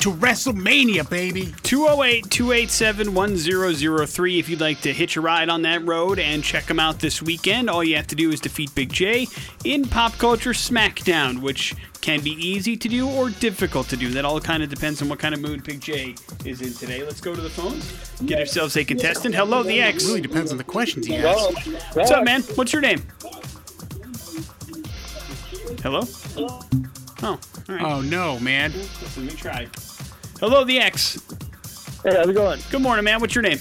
[0.00, 1.52] to WrestleMania, baby.
[1.62, 6.66] 208 287 1003 if you'd like to hitch a ride on that road and check
[6.66, 7.68] them out this weekend.
[7.68, 9.26] All you have to do is defeat Big J
[9.64, 14.10] in Pop Culture Smackdown, which can be easy to do or difficult to do.
[14.10, 17.02] That all kind of depends on what kind of mood Big J is in today.
[17.02, 17.92] Let's go to the phones.
[18.24, 19.34] Get ourselves a contestant.
[19.34, 20.06] Hello, the X.
[20.06, 21.66] Really depends on the questions he asks.
[21.94, 22.42] What's up, man?
[22.54, 23.02] What's your name?
[25.82, 26.02] Hello?
[27.22, 27.82] Oh, all right.
[27.84, 28.72] Oh, no, man.
[28.72, 29.66] Let me try.
[30.40, 31.20] Hello, the X.
[32.04, 32.60] Hey, how's it going?
[32.70, 33.20] Good morning, man.
[33.20, 33.58] What's your name?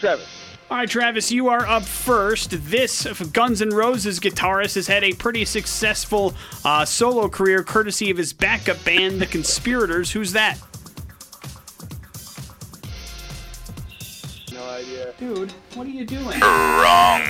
[0.00, 0.26] Travis.
[0.68, 2.50] All right, Travis, you are up first.
[2.50, 8.16] This Guns N' Roses guitarist has had a pretty successful uh, solo career courtesy of
[8.16, 10.10] his backup band, The Conspirators.
[10.10, 10.58] Who's that?
[14.52, 15.14] No idea.
[15.20, 16.40] Dude, what are you doing?
[16.40, 17.22] Wrong.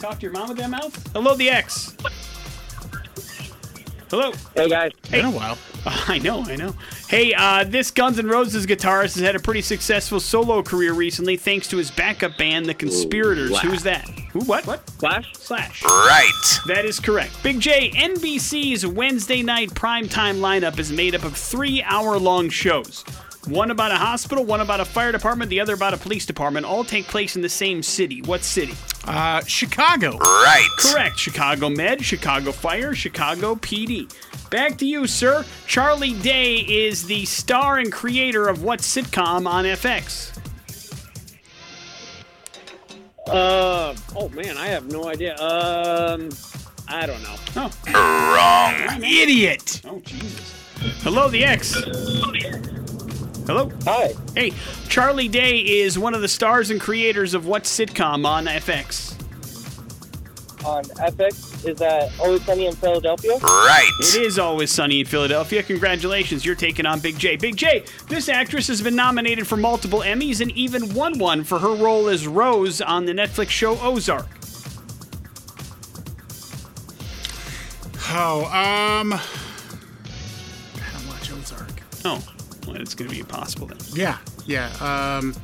[0.00, 1.12] Talk to your mom with that mouth?
[1.12, 1.96] Hello, the X.
[4.12, 4.30] Hello.
[4.54, 4.92] Hey, guys.
[5.10, 5.56] Been a while.
[5.86, 6.74] I know, I know.
[7.08, 11.38] Hey, uh, this Guns N' Roses guitarist has had a pretty successful solo career recently
[11.38, 13.52] thanks to his backup band, The Conspirators.
[13.52, 13.60] wow.
[13.60, 14.06] Who's that?
[14.34, 14.40] Who?
[14.40, 14.66] What?
[14.66, 14.86] What?
[14.98, 15.32] Slash.
[15.38, 15.82] Slash.
[15.82, 16.58] Right.
[16.66, 17.42] That is correct.
[17.42, 23.06] Big J, NBC's Wednesday night primetime lineup is made up of three hour long shows.
[23.46, 26.66] One about a hospital, one about a fire department, the other about a police department.
[26.66, 28.20] All take place in the same city.
[28.20, 28.74] What city?
[29.06, 30.16] Uh, Chicago.
[30.18, 30.68] Right.
[30.78, 31.18] Correct.
[31.18, 34.12] Chicago Med, Chicago Fire, Chicago PD.
[34.50, 35.44] Back to you, sir.
[35.66, 40.28] Charlie Day is the star and creator of what sitcom on FX?
[43.26, 45.36] Uh, oh man, I have no idea.
[45.36, 46.28] Um,
[46.88, 47.36] I don't know.
[47.56, 49.02] Oh, Wrong.
[49.02, 49.80] Idiot.
[49.84, 50.54] oh, Jesus.
[51.02, 51.74] Hello, the X.
[53.46, 53.70] Hello.
[53.84, 54.14] Hi.
[54.34, 54.52] Hey,
[54.88, 59.12] Charlie Day is one of the stars and creators of what sitcom on FX?
[60.64, 61.68] on FX.
[61.68, 63.36] Is that Always Sunny in Philadelphia?
[63.38, 63.90] Right.
[64.00, 65.62] It is always sunny in Philadelphia.
[65.62, 67.36] Congratulations, you're taking on Big J.
[67.36, 71.58] Big J, this actress has been nominated for multiple Emmys and even won one for
[71.58, 74.26] her role as Rose on the Netflix show Ozark.
[78.14, 79.12] Oh, um.
[79.14, 79.20] I
[80.92, 81.70] don't watch Ozark.
[82.04, 82.22] Oh,
[82.72, 83.78] well, it's going to be impossible then.
[83.94, 84.70] Yeah, yeah.
[84.80, 85.34] Um.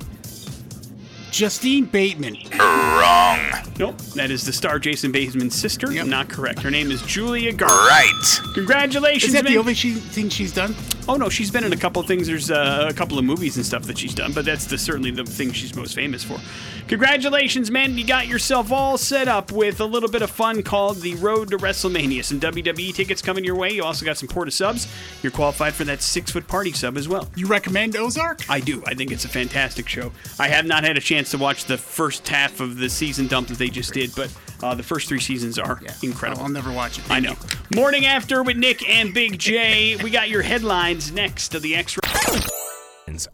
[1.30, 2.36] Justine Bateman.
[2.58, 3.38] Wrong.
[3.78, 5.92] Nope, that is the star Jason Bateman's sister.
[5.92, 6.06] Yep.
[6.06, 6.60] Not correct.
[6.60, 7.74] Her name is Julia Garner.
[7.74, 8.40] Right.
[8.54, 9.52] Congratulations, Is that man.
[9.52, 10.74] the only she, thing she's done?
[11.08, 12.26] Oh no, she's been in a couple of things.
[12.26, 15.10] There's uh, a couple of movies and stuff that she's done, but that's the, certainly
[15.10, 16.38] the thing she's most famous for.
[16.86, 17.96] Congratulations, man!
[17.96, 21.50] You got yourself all set up with a little bit of fun called the Road
[21.50, 22.22] to WrestleMania.
[22.24, 23.70] Some WWE tickets coming your way.
[23.70, 24.86] You also got some Port of Subs.
[25.22, 27.26] You're qualified for that six foot party sub as well.
[27.36, 28.48] You recommend Ozark?
[28.50, 28.82] I do.
[28.86, 30.12] I think it's a fantastic show.
[30.38, 33.48] I have not had a chance to watch the first half of the season dump
[33.48, 34.30] that they just did, but
[34.62, 36.42] uh, the first three seasons are incredible.
[36.42, 37.10] Oh, I'll never watch it.
[37.10, 37.34] I know.
[37.74, 39.96] Morning after with Nick and Big J.
[39.96, 42.40] We got your headlines next to the X Ray.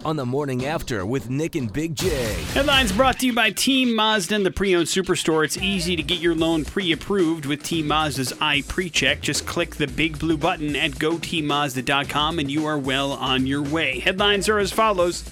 [0.05, 2.09] On the morning after with Nick and Big J.
[2.53, 5.45] Headlines brought to you by Team Mazda and the pre-owned superstore.
[5.45, 9.21] It's easy to get your loan pre-approved with Team Mazda's iPreCheck.
[9.21, 13.99] Just click the big blue button at goteammazda.com and you are well on your way.
[13.99, 15.25] Headlines are as follows: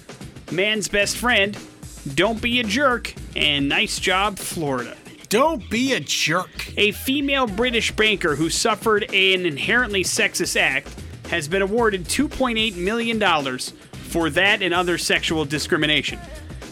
[0.51, 1.57] Man's best friend,
[2.15, 4.97] don't be a jerk, and nice job, Florida.
[5.33, 6.77] Don't be a jerk.
[6.77, 10.95] A female British banker who suffered an inherently sexist act
[11.31, 13.19] has been awarded $2.8 million
[14.11, 16.19] for that and other sexual discrimination.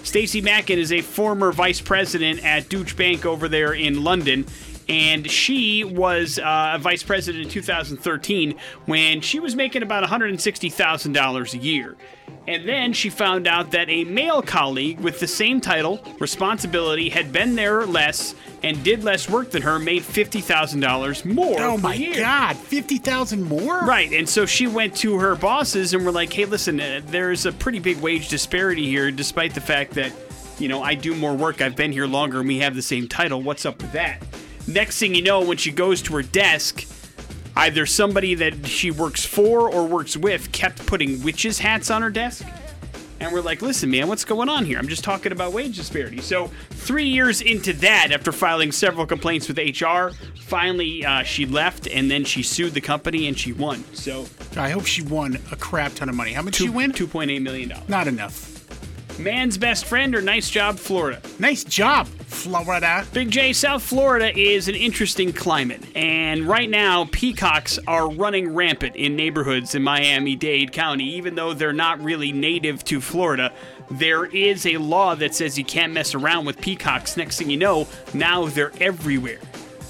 [0.02, 4.44] Stacey Macken is a former vice president at Deutsche Bank over there in London,
[4.90, 11.56] and she was uh, vice president in 2013 when she was making about $160,000 a
[11.56, 11.96] year.
[12.49, 17.32] And then she found out that a male colleague with the same title, responsibility, had
[17.32, 21.61] been there less and did less work than her, made $50,000 more.
[21.61, 22.16] Oh my year.
[22.16, 23.80] God, fifty thousand more?
[23.80, 27.47] Right, and so she went to her bosses and were like, "Hey, listen, uh, there's
[27.47, 30.12] a pretty big wage disparity here, despite the fact that,
[30.59, 33.07] you know, I do more work, I've been here longer, and we have the same
[33.09, 33.43] title.
[33.43, 34.22] What's up with that?"
[34.66, 36.84] Next thing you know, when she goes to her desk,
[37.61, 42.08] either somebody that she works for or works with kept putting witches hats on her
[42.08, 42.46] desk.
[43.20, 44.78] And we're like, listen, man, what's going on here?
[44.78, 46.22] I'm just talking about wage disparity.
[46.22, 51.86] So, three years into that, after filing several complaints with HR, finally uh, she left
[51.86, 53.84] and then she sued the company and she won.
[53.92, 54.24] So,
[54.56, 56.32] I hope she won a crap ton of money.
[56.32, 56.92] How much she win?
[56.92, 57.74] $2.8 million.
[57.88, 59.18] Not enough.
[59.18, 61.20] Man's best friend or nice job, Florida.
[61.38, 63.07] Nice job, Florida.
[63.12, 68.97] Big J, South Florida is an interesting climate, and right now peacocks are running rampant
[68.97, 71.05] in neighborhoods in Miami Dade County.
[71.05, 73.53] Even though they're not really native to Florida,
[73.91, 77.16] there is a law that says you can't mess around with peacocks.
[77.16, 79.41] Next thing you know, now they're everywhere.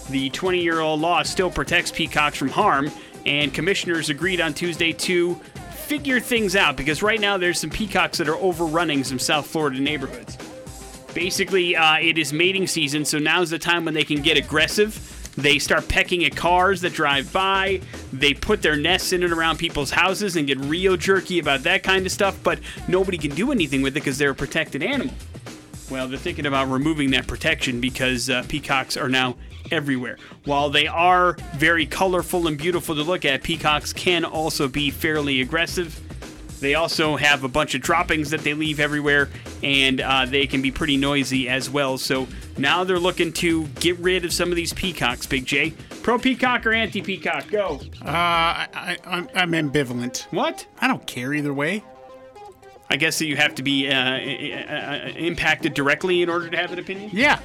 [0.09, 2.91] The 20 year old law still protects peacocks from harm,
[3.27, 5.35] and commissioners agreed on Tuesday to
[5.91, 9.81] figure things out because right now there's some peacocks that are overrunning some South Florida
[9.81, 10.39] neighborhoods.
[11.15, 15.33] Basically, uh, it is mating season, so now's the time when they can get aggressive.
[15.37, 17.81] They start pecking at cars that drive by.
[18.13, 21.83] They put their nests in and around people's houses and get real jerky about that
[21.83, 22.59] kind of stuff, but
[22.89, 25.15] nobody can do anything with it because they're a protected animal.
[25.91, 29.37] Well, they're thinking about removing that protection because uh, peacocks are now
[29.73, 30.19] everywhere.
[30.45, 35.41] While they are very colorful and beautiful to look at, peacocks can also be fairly
[35.41, 36.01] aggressive.
[36.61, 39.29] They also have a bunch of droppings that they leave everywhere,
[39.63, 41.99] and uh, they can be pretty noisy as well.
[41.99, 45.73] So now they're looking to get rid of some of these peacocks, Big J.
[46.03, 47.49] Pro peacock or anti peacock?
[47.51, 47.81] Go.
[48.03, 50.27] Uh, I, I, I'm, ambivalent.
[50.31, 50.67] What?
[50.81, 51.83] I don't care either way.
[52.89, 56.73] I guess that you have to be uh, uh, impacted directly in order to have
[56.73, 57.11] an opinion.
[57.13, 57.39] Yeah.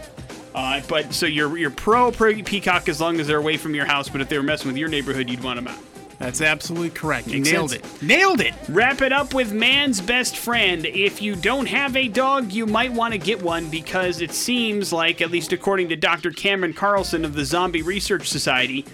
[0.56, 3.86] Uh, but so you're you're pro pro peacock as long as they're away from your
[3.86, 4.10] house.
[4.10, 5.78] But if they were messing with your neighborhood, you'd want them out.
[6.18, 7.28] That's absolutely correct.
[7.28, 7.86] You nailed it.
[8.02, 8.54] Nailed it.
[8.70, 10.86] Wrap it up with man's best friend.
[10.86, 14.94] If you don't have a dog, you might want to get one because it seems
[14.94, 16.32] like, at least according to Dr.
[16.32, 18.86] Cameron Carlson of the Zombie Research Society,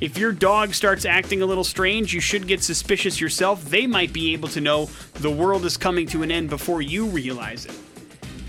[0.00, 3.64] if your dog starts acting a little strange, you should get suspicious yourself.
[3.66, 7.06] They might be able to know the world is coming to an end before you
[7.06, 7.78] realize it.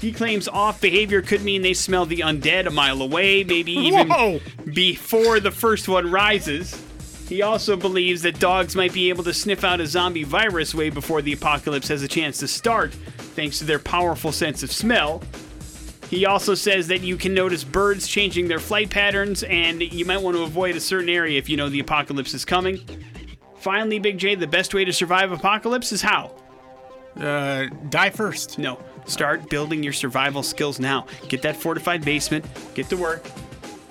[0.02, 4.10] He claims off behavior could mean they smell the undead a mile away, maybe even
[4.10, 4.40] Whoa.
[4.74, 6.85] before the first one rises.
[7.28, 10.90] He also believes that dogs might be able to sniff out a zombie virus way
[10.92, 15.24] before the apocalypse has a chance to start, thanks to their powerful sense of smell.
[16.10, 20.22] He also says that you can notice birds changing their flight patterns, and you might
[20.22, 22.80] want to avoid a certain area if you know the apocalypse is coming.
[23.58, 26.32] Finally, Big J, the best way to survive apocalypse is how?
[27.20, 28.60] Uh, die first.
[28.60, 28.80] No.
[29.08, 31.08] Start building your survival skills now.
[31.28, 32.46] Get that fortified basement,
[32.76, 33.26] get to work,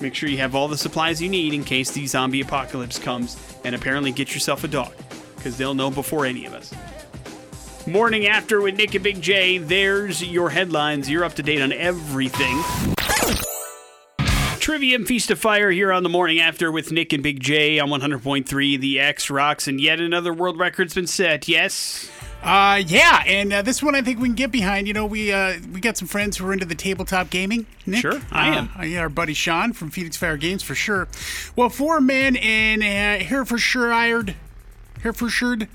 [0.01, 3.37] Make sure you have all the supplies you need in case the zombie apocalypse comes,
[3.65, 4.93] and apparently get yourself a dog,
[5.37, 6.75] because they'll know before any of us.
[7.87, 9.59] Morning after with Nick and Big J.
[9.59, 11.11] There's your headlines.
[11.11, 12.63] You're up to date on everything.
[14.59, 17.79] Trivia and Feast of Fire here on the morning after with Nick and Big J
[17.79, 21.47] on 100.3 The X Rocks, and yet another world record's been set.
[21.49, 22.11] Yes?
[22.45, 24.87] Uh, yeah, and uh, this one I think we can get behind.
[24.87, 27.65] You know, we uh, we got some friends who are into the tabletop gaming.
[27.87, 28.01] Nick?
[28.03, 28.69] Sure, I am.
[28.79, 31.09] Uh, yeah, our buddy Sean from Phoenix Fire Games for sure.
[31.57, 34.27] Well, four men in uh, Herefordshire,
[35.03, 35.69] Herefordshire,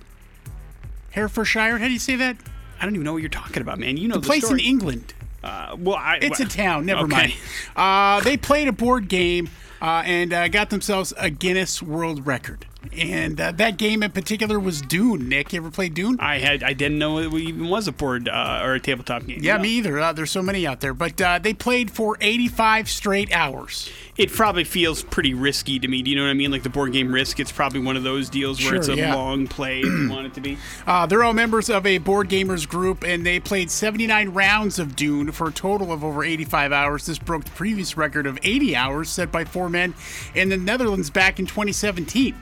[1.12, 1.78] Herefordshire.
[1.80, 2.38] How do you say that?
[2.80, 3.98] I don't even know what you're talking about, man.
[3.98, 4.62] You know the, The place story.
[4.62, 5.14] in England.
[5.44, 6.86] Uh, well, I, It's a town.
[6.86, 7.16] Never Okay.
[7.16, 7.34] mind.
[7.76, 9.50] Uh, they played a board game
[9.82, 12.66] uh, and uh, got themselves a Guinness World Record.
[12.98, 15.28] And uh, that game in particular was Dune.
[15.28, 16.18] Nick, you ever played Dune?
[16.20, 19.40] I had I didn't know it even was a board uh, or a tabletop game.
[19.44, 19.64] yeah, No.
[19.64, 20.00] me either.
[20.00, 20.94] Uh, there's so many out there.
[20.94, 23.90] But uh, they played for 85 straight hours.
[24.16, 26.02] It probably feels pretty risky to me.
[26.02, 26.52] Do you know what I mean?
[26.52, 27.40] Like the board game Risk.
[27.42, 29.14] It's probably one of those deals where Sure, it's a yeah.
[29.14, 30.58] long play if you want it to be.
[30.88, 34.96] Uh, they're all members of a board gamers group, and they played 79 rounds of
[34.96, 37.06] Dune for a total of over 85 hours.
[37.06, 39.94] This broke the previous record of 80 hours set by four men
[40.34, 42.36] in the Netherlands back in 2017.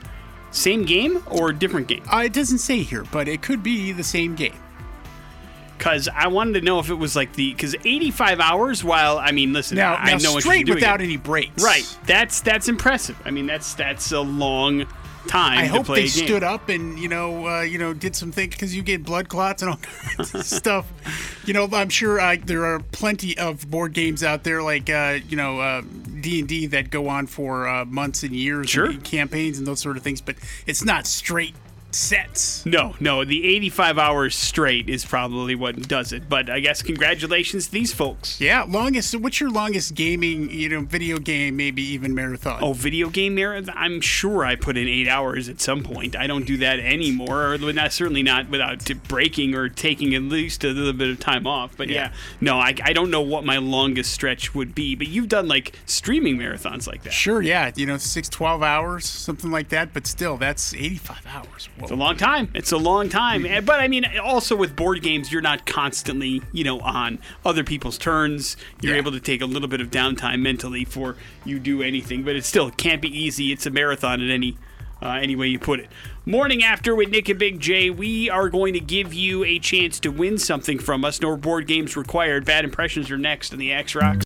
[0.50, 2.02] Same game or different game?
[2.12, 4.54] Uh, it doesn't say here, but it could be the same game.
[5.76, 8.82] Because I wanted to know if it was like the because 85 hours.
[8.82, 11.04] While I mean, listen, Now, I now know what straight without it.
[11.04, 11.62] any breaks.
[11.62, 11.84] Right.
[12.06, 13.16] That's that's impressive.
[13.24, 14.86] I mean, that's that's a long
[15.28, 18.54] time I hope they stood up and you know, uh, you know, did some things
[18.54, 19.76] because you get blood clots and all
[20.16, 20.90] kinds of stuff.
[21.46, 25.18] You know, I'm sure uh, there are plenty of board games out there like uh,
[25.28, 25.82] you know uh,
[26.20, 28.86] D and D that go on for uh, months and years, Sure.
[28.90, 30.20] and campaigns and those sort of things.
[30.20, 31.54] But it's not straight
[31.90, 32.64] sets.
[32.66, 36.28] No, no, the 85 hours straight is probably what does it.
[36.28, 38.40] But I guess congratulations to these folks.
[38.40, 39.14] Yeah, longest.
[39.16, 42.58] What's your longest gaming, you know, video game, maybe even marathon?
[42.62, 43.74] Oh, video game marathon?
[43.76, 46.14] I'm sure I put in eight hours at some point.
[46.16, 50.64] I don't do that anymore, or not certainly not without breaking or taking at least
[50.64, 51.76] a little bit of time off.
[51.76, 52.12] But yeah, Yeah.
[52.40, 54.94] no, I, I don't know what my longest stretch would be.
[54.94, 57.12] But you've done like streaming marathons like that.
[57.12, 59.92] Sure, yeah, you know, six, 12 hours, something like that.
[59.94, 61.68] But still, that's 85 hours.
[61.80, 62.50] It's a long time.
[62.54, 63.46] It's a long time.
[63.64, 67.98] But I mean, also with board games, you're not constantly, you know, on other people's
[67.98, 68.56] turns.
[68.80, 68.98] You're Yeah.
[69.00, 72.22] able to take a little bit of downtime mentally before you do anything.
[72.24, 73.52] But it still can't be easy.
[73.52, 74.56] It's a marathon in any
[75.00, 75.88] uh, any way you put it.
[76.26, 80.00] Morning after with Nick and Big J, we are going to give you a chance
[80.00, 81.20] to win something from us.
[81.20, 82.44] No board games required.
[82.44, 84.24] Bad impressions are next on the X Rocks.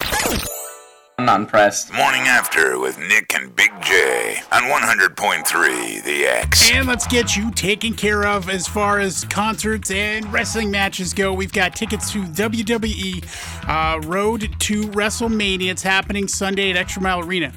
[1.23, 1.93] I'm not impressed.
[1.93, 6.68] Morning After with Nick and Big J on 100.3 The X.
[6.73, 11.33] And let's get you taken care of as far as concerts and wrestling matches go.
[11.33, 15.70] We've got tickets to WWE uh, Road to WrestleMania.
[15.70, 17.53] It's happening Sunday at Extra Mile Arena.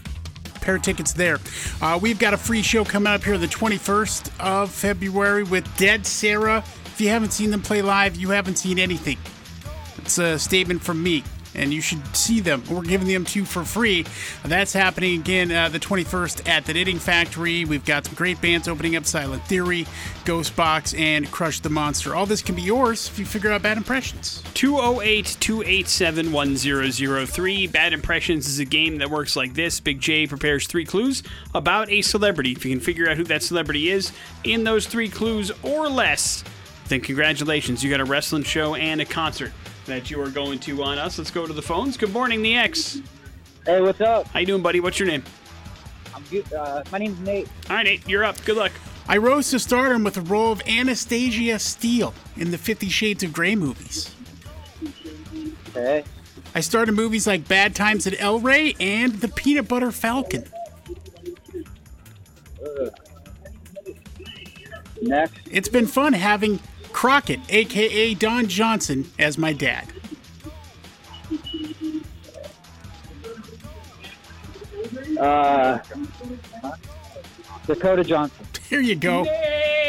[0.62, 1.40] Pair of tickets there.
[1.82, 6.06] Uh, we've got a free show coming up here the 21st of February with Dead
[6.06, 6.60] Sara.
[6.86, 9.18] If you haven't seen them play live, you haven't seen anything.
[9.98, 11.24] It's a statement from me,
[11.56, 12.64] and you should see them.
[12.70, 14.06] We're giving them to you for free.
[14.44, 17.66] That's happening again uh, the 21st at the Knitting Factory.
[17.66, 19.86] We've got some great bands opening up Silent Theory,
[20.26, 22.16] Ghost Box, and Crush the Monster.
[22.16, 24.44] All this can be yours if you figure out bad impressions.
[24.54, 27.68] 208 287 1003.
[27.68, 31.90] Bad Impressions is a game that works like this Big J prepares three clues about
[31.90, 32.52] a celebrity.
[32.52, 34.12] If you can figure out who that celebrity is
[34.44, 36.44] in those three clues or less,
[36.88, 37.84] then congratulations.
[37.84, 39.52] You got a wrestling show and a concert
[39.86, 41.18] that you are going to on us.
[41.18, 41.98] Let's go to the phones.
[41.98, 43.02] Good morning, the X.
[43.66, 44.28] Hey, what's up?
[44.28, 44.80] How you doing, buddy?
[44.80, 45.24] What's your name?
[46.14, 46.52] I'm good.
[46.54, 47.48] Uh, my name's Nate.
[47.70, 48.44] All right, Nate, you're up.
[48.46, 48.72] Good luck.
[49.08, 53.34] I rose to stardom with the role of Anastasia Steele in the Fifty Shades of
[53.34, 54.16] Grey movies.
[55.74, 56.04] Hey.
[56.56, 60.46] I starred in movies like Bad Times at El Rey and The Peanut Butter Falcon.
[65.02, 65.38] Next.
[65.52, 66.60] It's been fun having
[66.96, 69.86] Crockett, aka Don Johnson, as my dad.
[75.20, 75.80] Uh,
[77.66, 78.46] Dakota Johnson.
[78.70, 79.26] Here you go.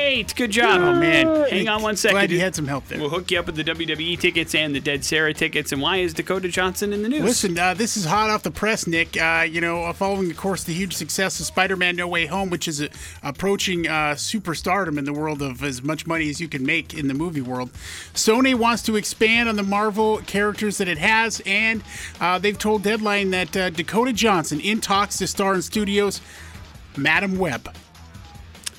[0.06, 0.80] Nate, good job.
[0.80, 2.14] Oh man, Hang on one second.
[2.14, 3.00] Glad you had some help there.
[3.00, 5.72] We'll hook you up with the WWE tickets and the Dead Sara tickets.
[5.72, 7.22] And why is Dakota Johnson in the news?
[7.22, 9.20] Listen, uh, this is hot off the press, Nick.
[9.20, 12.50] Uh, you know, uh, following, of course, the huge success of Spider-Man: No Way Home,
[12.50, 12.88] which is uh,
[13.24, 17.08] approaching uh, superstardom in the world of as much money as you can make in
[17.08, 17.72] the movie world.
[18.14, 21.82] Sony wants to expand on the Marvel characters that it has, and
[22.20, 26.20] uh, they've told Deadline that uh, Dakota Johnson in talks to star in studios
[26.96, 27.74] Madame Web.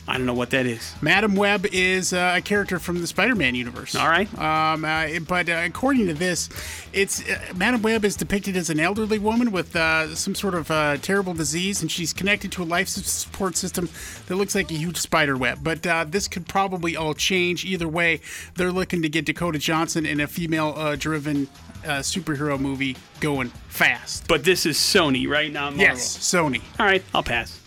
[0.09, 0.95] I don't know what that is.
[1.01, 3.93] Madame Web is uh, a character from the Spider-Man universe.
[3.93, 4.29] All right.
[4.39, 6.47] Um, uh, but uh, according to this,
[6.93, 10.71] it's uh, Madame Web is depicted as an elderly woman with uh, some sort of
[10.71, 13.89] uh, terrible disease, and she's connected to a life support system
[14.27, 15.59] that looks like a huge spider web.
[15.61, 17.65] But uh, this could probably all change.
[17.65, 18.21] Either way,
[18.55, 21.49] they're looking to get Dakota Johnson in a female-driven
[21.83, 24.25] uh, superhero movie going fast.
[24.29, 25.51] But this is Sony, right?
[25.51, 25.81] Not Marvel.
[25.81, 26.61] Yes, Sony.
[26.79, 27.59] All right, I'll pass.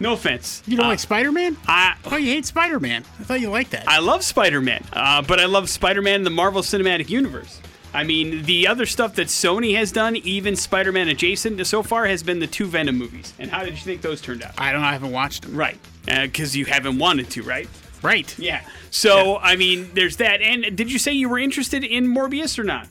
[0.00, 0.62] No offense.
[0.66, 1.56] You don't Uh, like Spider-Man?
[1.66, 3.04] I Oh, you hate Spider-Man.
[3.18, 3.88] I thought you liked that.
[3.88, 7.60] I love Spider Man, uh, but I love Spider Man in the Marvel Cinematic Universe.
[7.94, 12.06] I mean, the other stuff that Sony has done, even Spider Man adjacent so far,
[12.06, 13.32] has been the two Venom movies.
[13.38, 14.52] And how did you think those turned out?
[14.58, 14.88] I don't know.
[14.88, 15.56] I haven't watched them.
[15.56, 15.78] Right.
[16.04, 17.68] Because you haven't wanted to, right?
[18.02, 18.38] Right.
[18.38, 18.60] Yeah.
[18.90, 20.42] So, I mean, there's that.
[20.42, 22.86] And did you say you were interested in Morbius or not?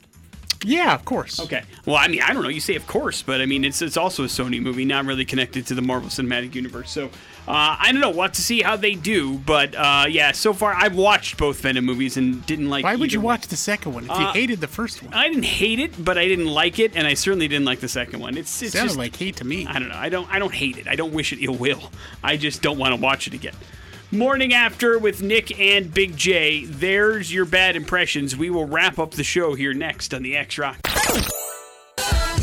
[0.66, 1.40] Yeah, of course.
[1.40, 1.64] Okay.
[1.86, 2.50] Well, I mean, I don't know.
[2.50, 5.26] You say of course, but I mean, it's it's also a Sony movie, not really
[5.26, 6.90] connected to the Marvel Cinematic Universe.
[6.92, 7.06] So
[7.48, 8.10] uh, I don't know.
[8.10, 9.38] We'll have to see how they do.
[9.38, 12.84] But uh, yeah, so far I've watched both Venom movies and didn't like.
[12.84, 13.26] Why would you one.
[13.36, 15.14] watch the second one if you Uh, hated the first one?
[15.14, 17.88] I didn't hate it, but I didn't like it, and I certainly didn't like the
[17.90, 18.36] second one.
[18.38, 19.68] It's it's Sounded just like hate to me.
[19.68, 19.96] I don't know.
[19.96, 20.88] I don't I don't hate it.
[20.88, 21.92] I don't wish it ill will.
[22.24, 23.54] I just don't want to watch it again.
[24.16, 26.64] Morning after with Nick and Big J.
[26.64, 28.38] There's your bad impressions.
[28.38, 30.78] We will wrap up the show here next on the X Rock.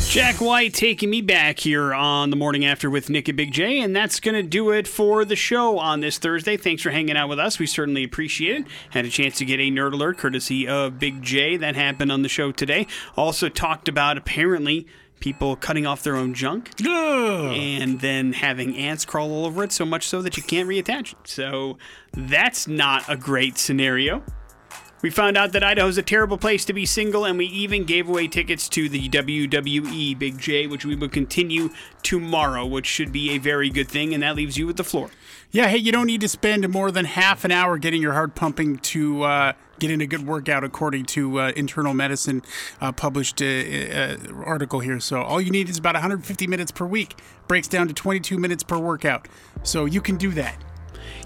[0.07, 3.79] Jack White taking me back here on the morning after with Nick and Big J,
[3.79, 6.57] and that's going to do it for the show on this Thursday.
[6.57, 7.57] Thanks for hanging out with us.
[7.57, 8.67] We certainly appreciate it.
[8.91, 12.21] Had a chance to get a nerd alert courtesy of Big J that happened on
[12.21, 12.85] the show today.
[13.17, 14.85] Also talked about apparently
[15.23, 19.85] people cutting off their own junk and then having ants crawl all over it so
[19.85, 21.17] much so that you can't reattach it.
[21.23, 21.77] So
[22.11, 24.21] that's not a great scenario.
[25.01, 28.09] We found out that Idaho's a terrible place to be single, and we even gave
[28.09, 31.69] away tickets to the WWE Big J, which we will continue
[32.01, 35.09] tomorrow, which should be a very good thing, and that leaves you with the floor.
[35.51, 38.35] Yeah, hey, you don't need to spend more than half an hour getting your heart
[38.35, 39.53] pumping to uh,
[39.83, 42.41] get in a good workout, according to uh, Internal Medicine
[42.79, 44.99] uh, published uh, uh, article here.
[45.01, 47.17] So all you need is about 150 minutes per week.
[47.49, 49.27] Breaks down to 22 minutes per workout.
[49.63, 50.55] So you can do that.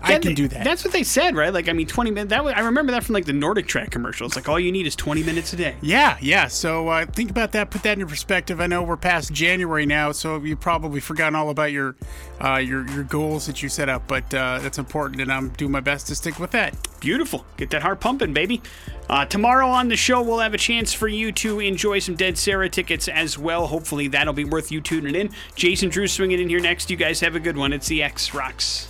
[0.03, 0.63] I can they- do that.
[0.63, 1.53] That's what they said, right?
[1.53, 2.29] Like, I mean, 20 minutes.
[2.29, 4.35] That was, I remember that from like the Nordic Track commercials.
[4.35, 5.75] Like, all you need is 20 minutes a day.
[5.81, 6.47] Yeah, yeah.
[6.47, 7.71] So uh, think about that.
[7.71, 8.59] Put that into perspective.
[8.61, 11.95] I know we're past January now, so you've probably forgotten all about your
[12.43, 14.07] uh, your your goals that you set up.
[14.07, 16.75] But uh, that's important, and I'm doing my best to stick with that.
[16.99, 17.45] Beautiful.
[17.57, 18.61] Get that heart pumping, baby.
[19.09, 22.37] Uh, tomorrow on the show, we'll have a chance for you to enjoy some Dead
[22.37, 23.67] Sara tickets as well.
[23.67, 25.29] Hopefully, that'll be worth you tuning in.
[25.55, 26.89] Jason Drew swinging in here next.
[26.89, 27.71] You guys have a good one.
[27.73, 28.89] It's the X Rocks.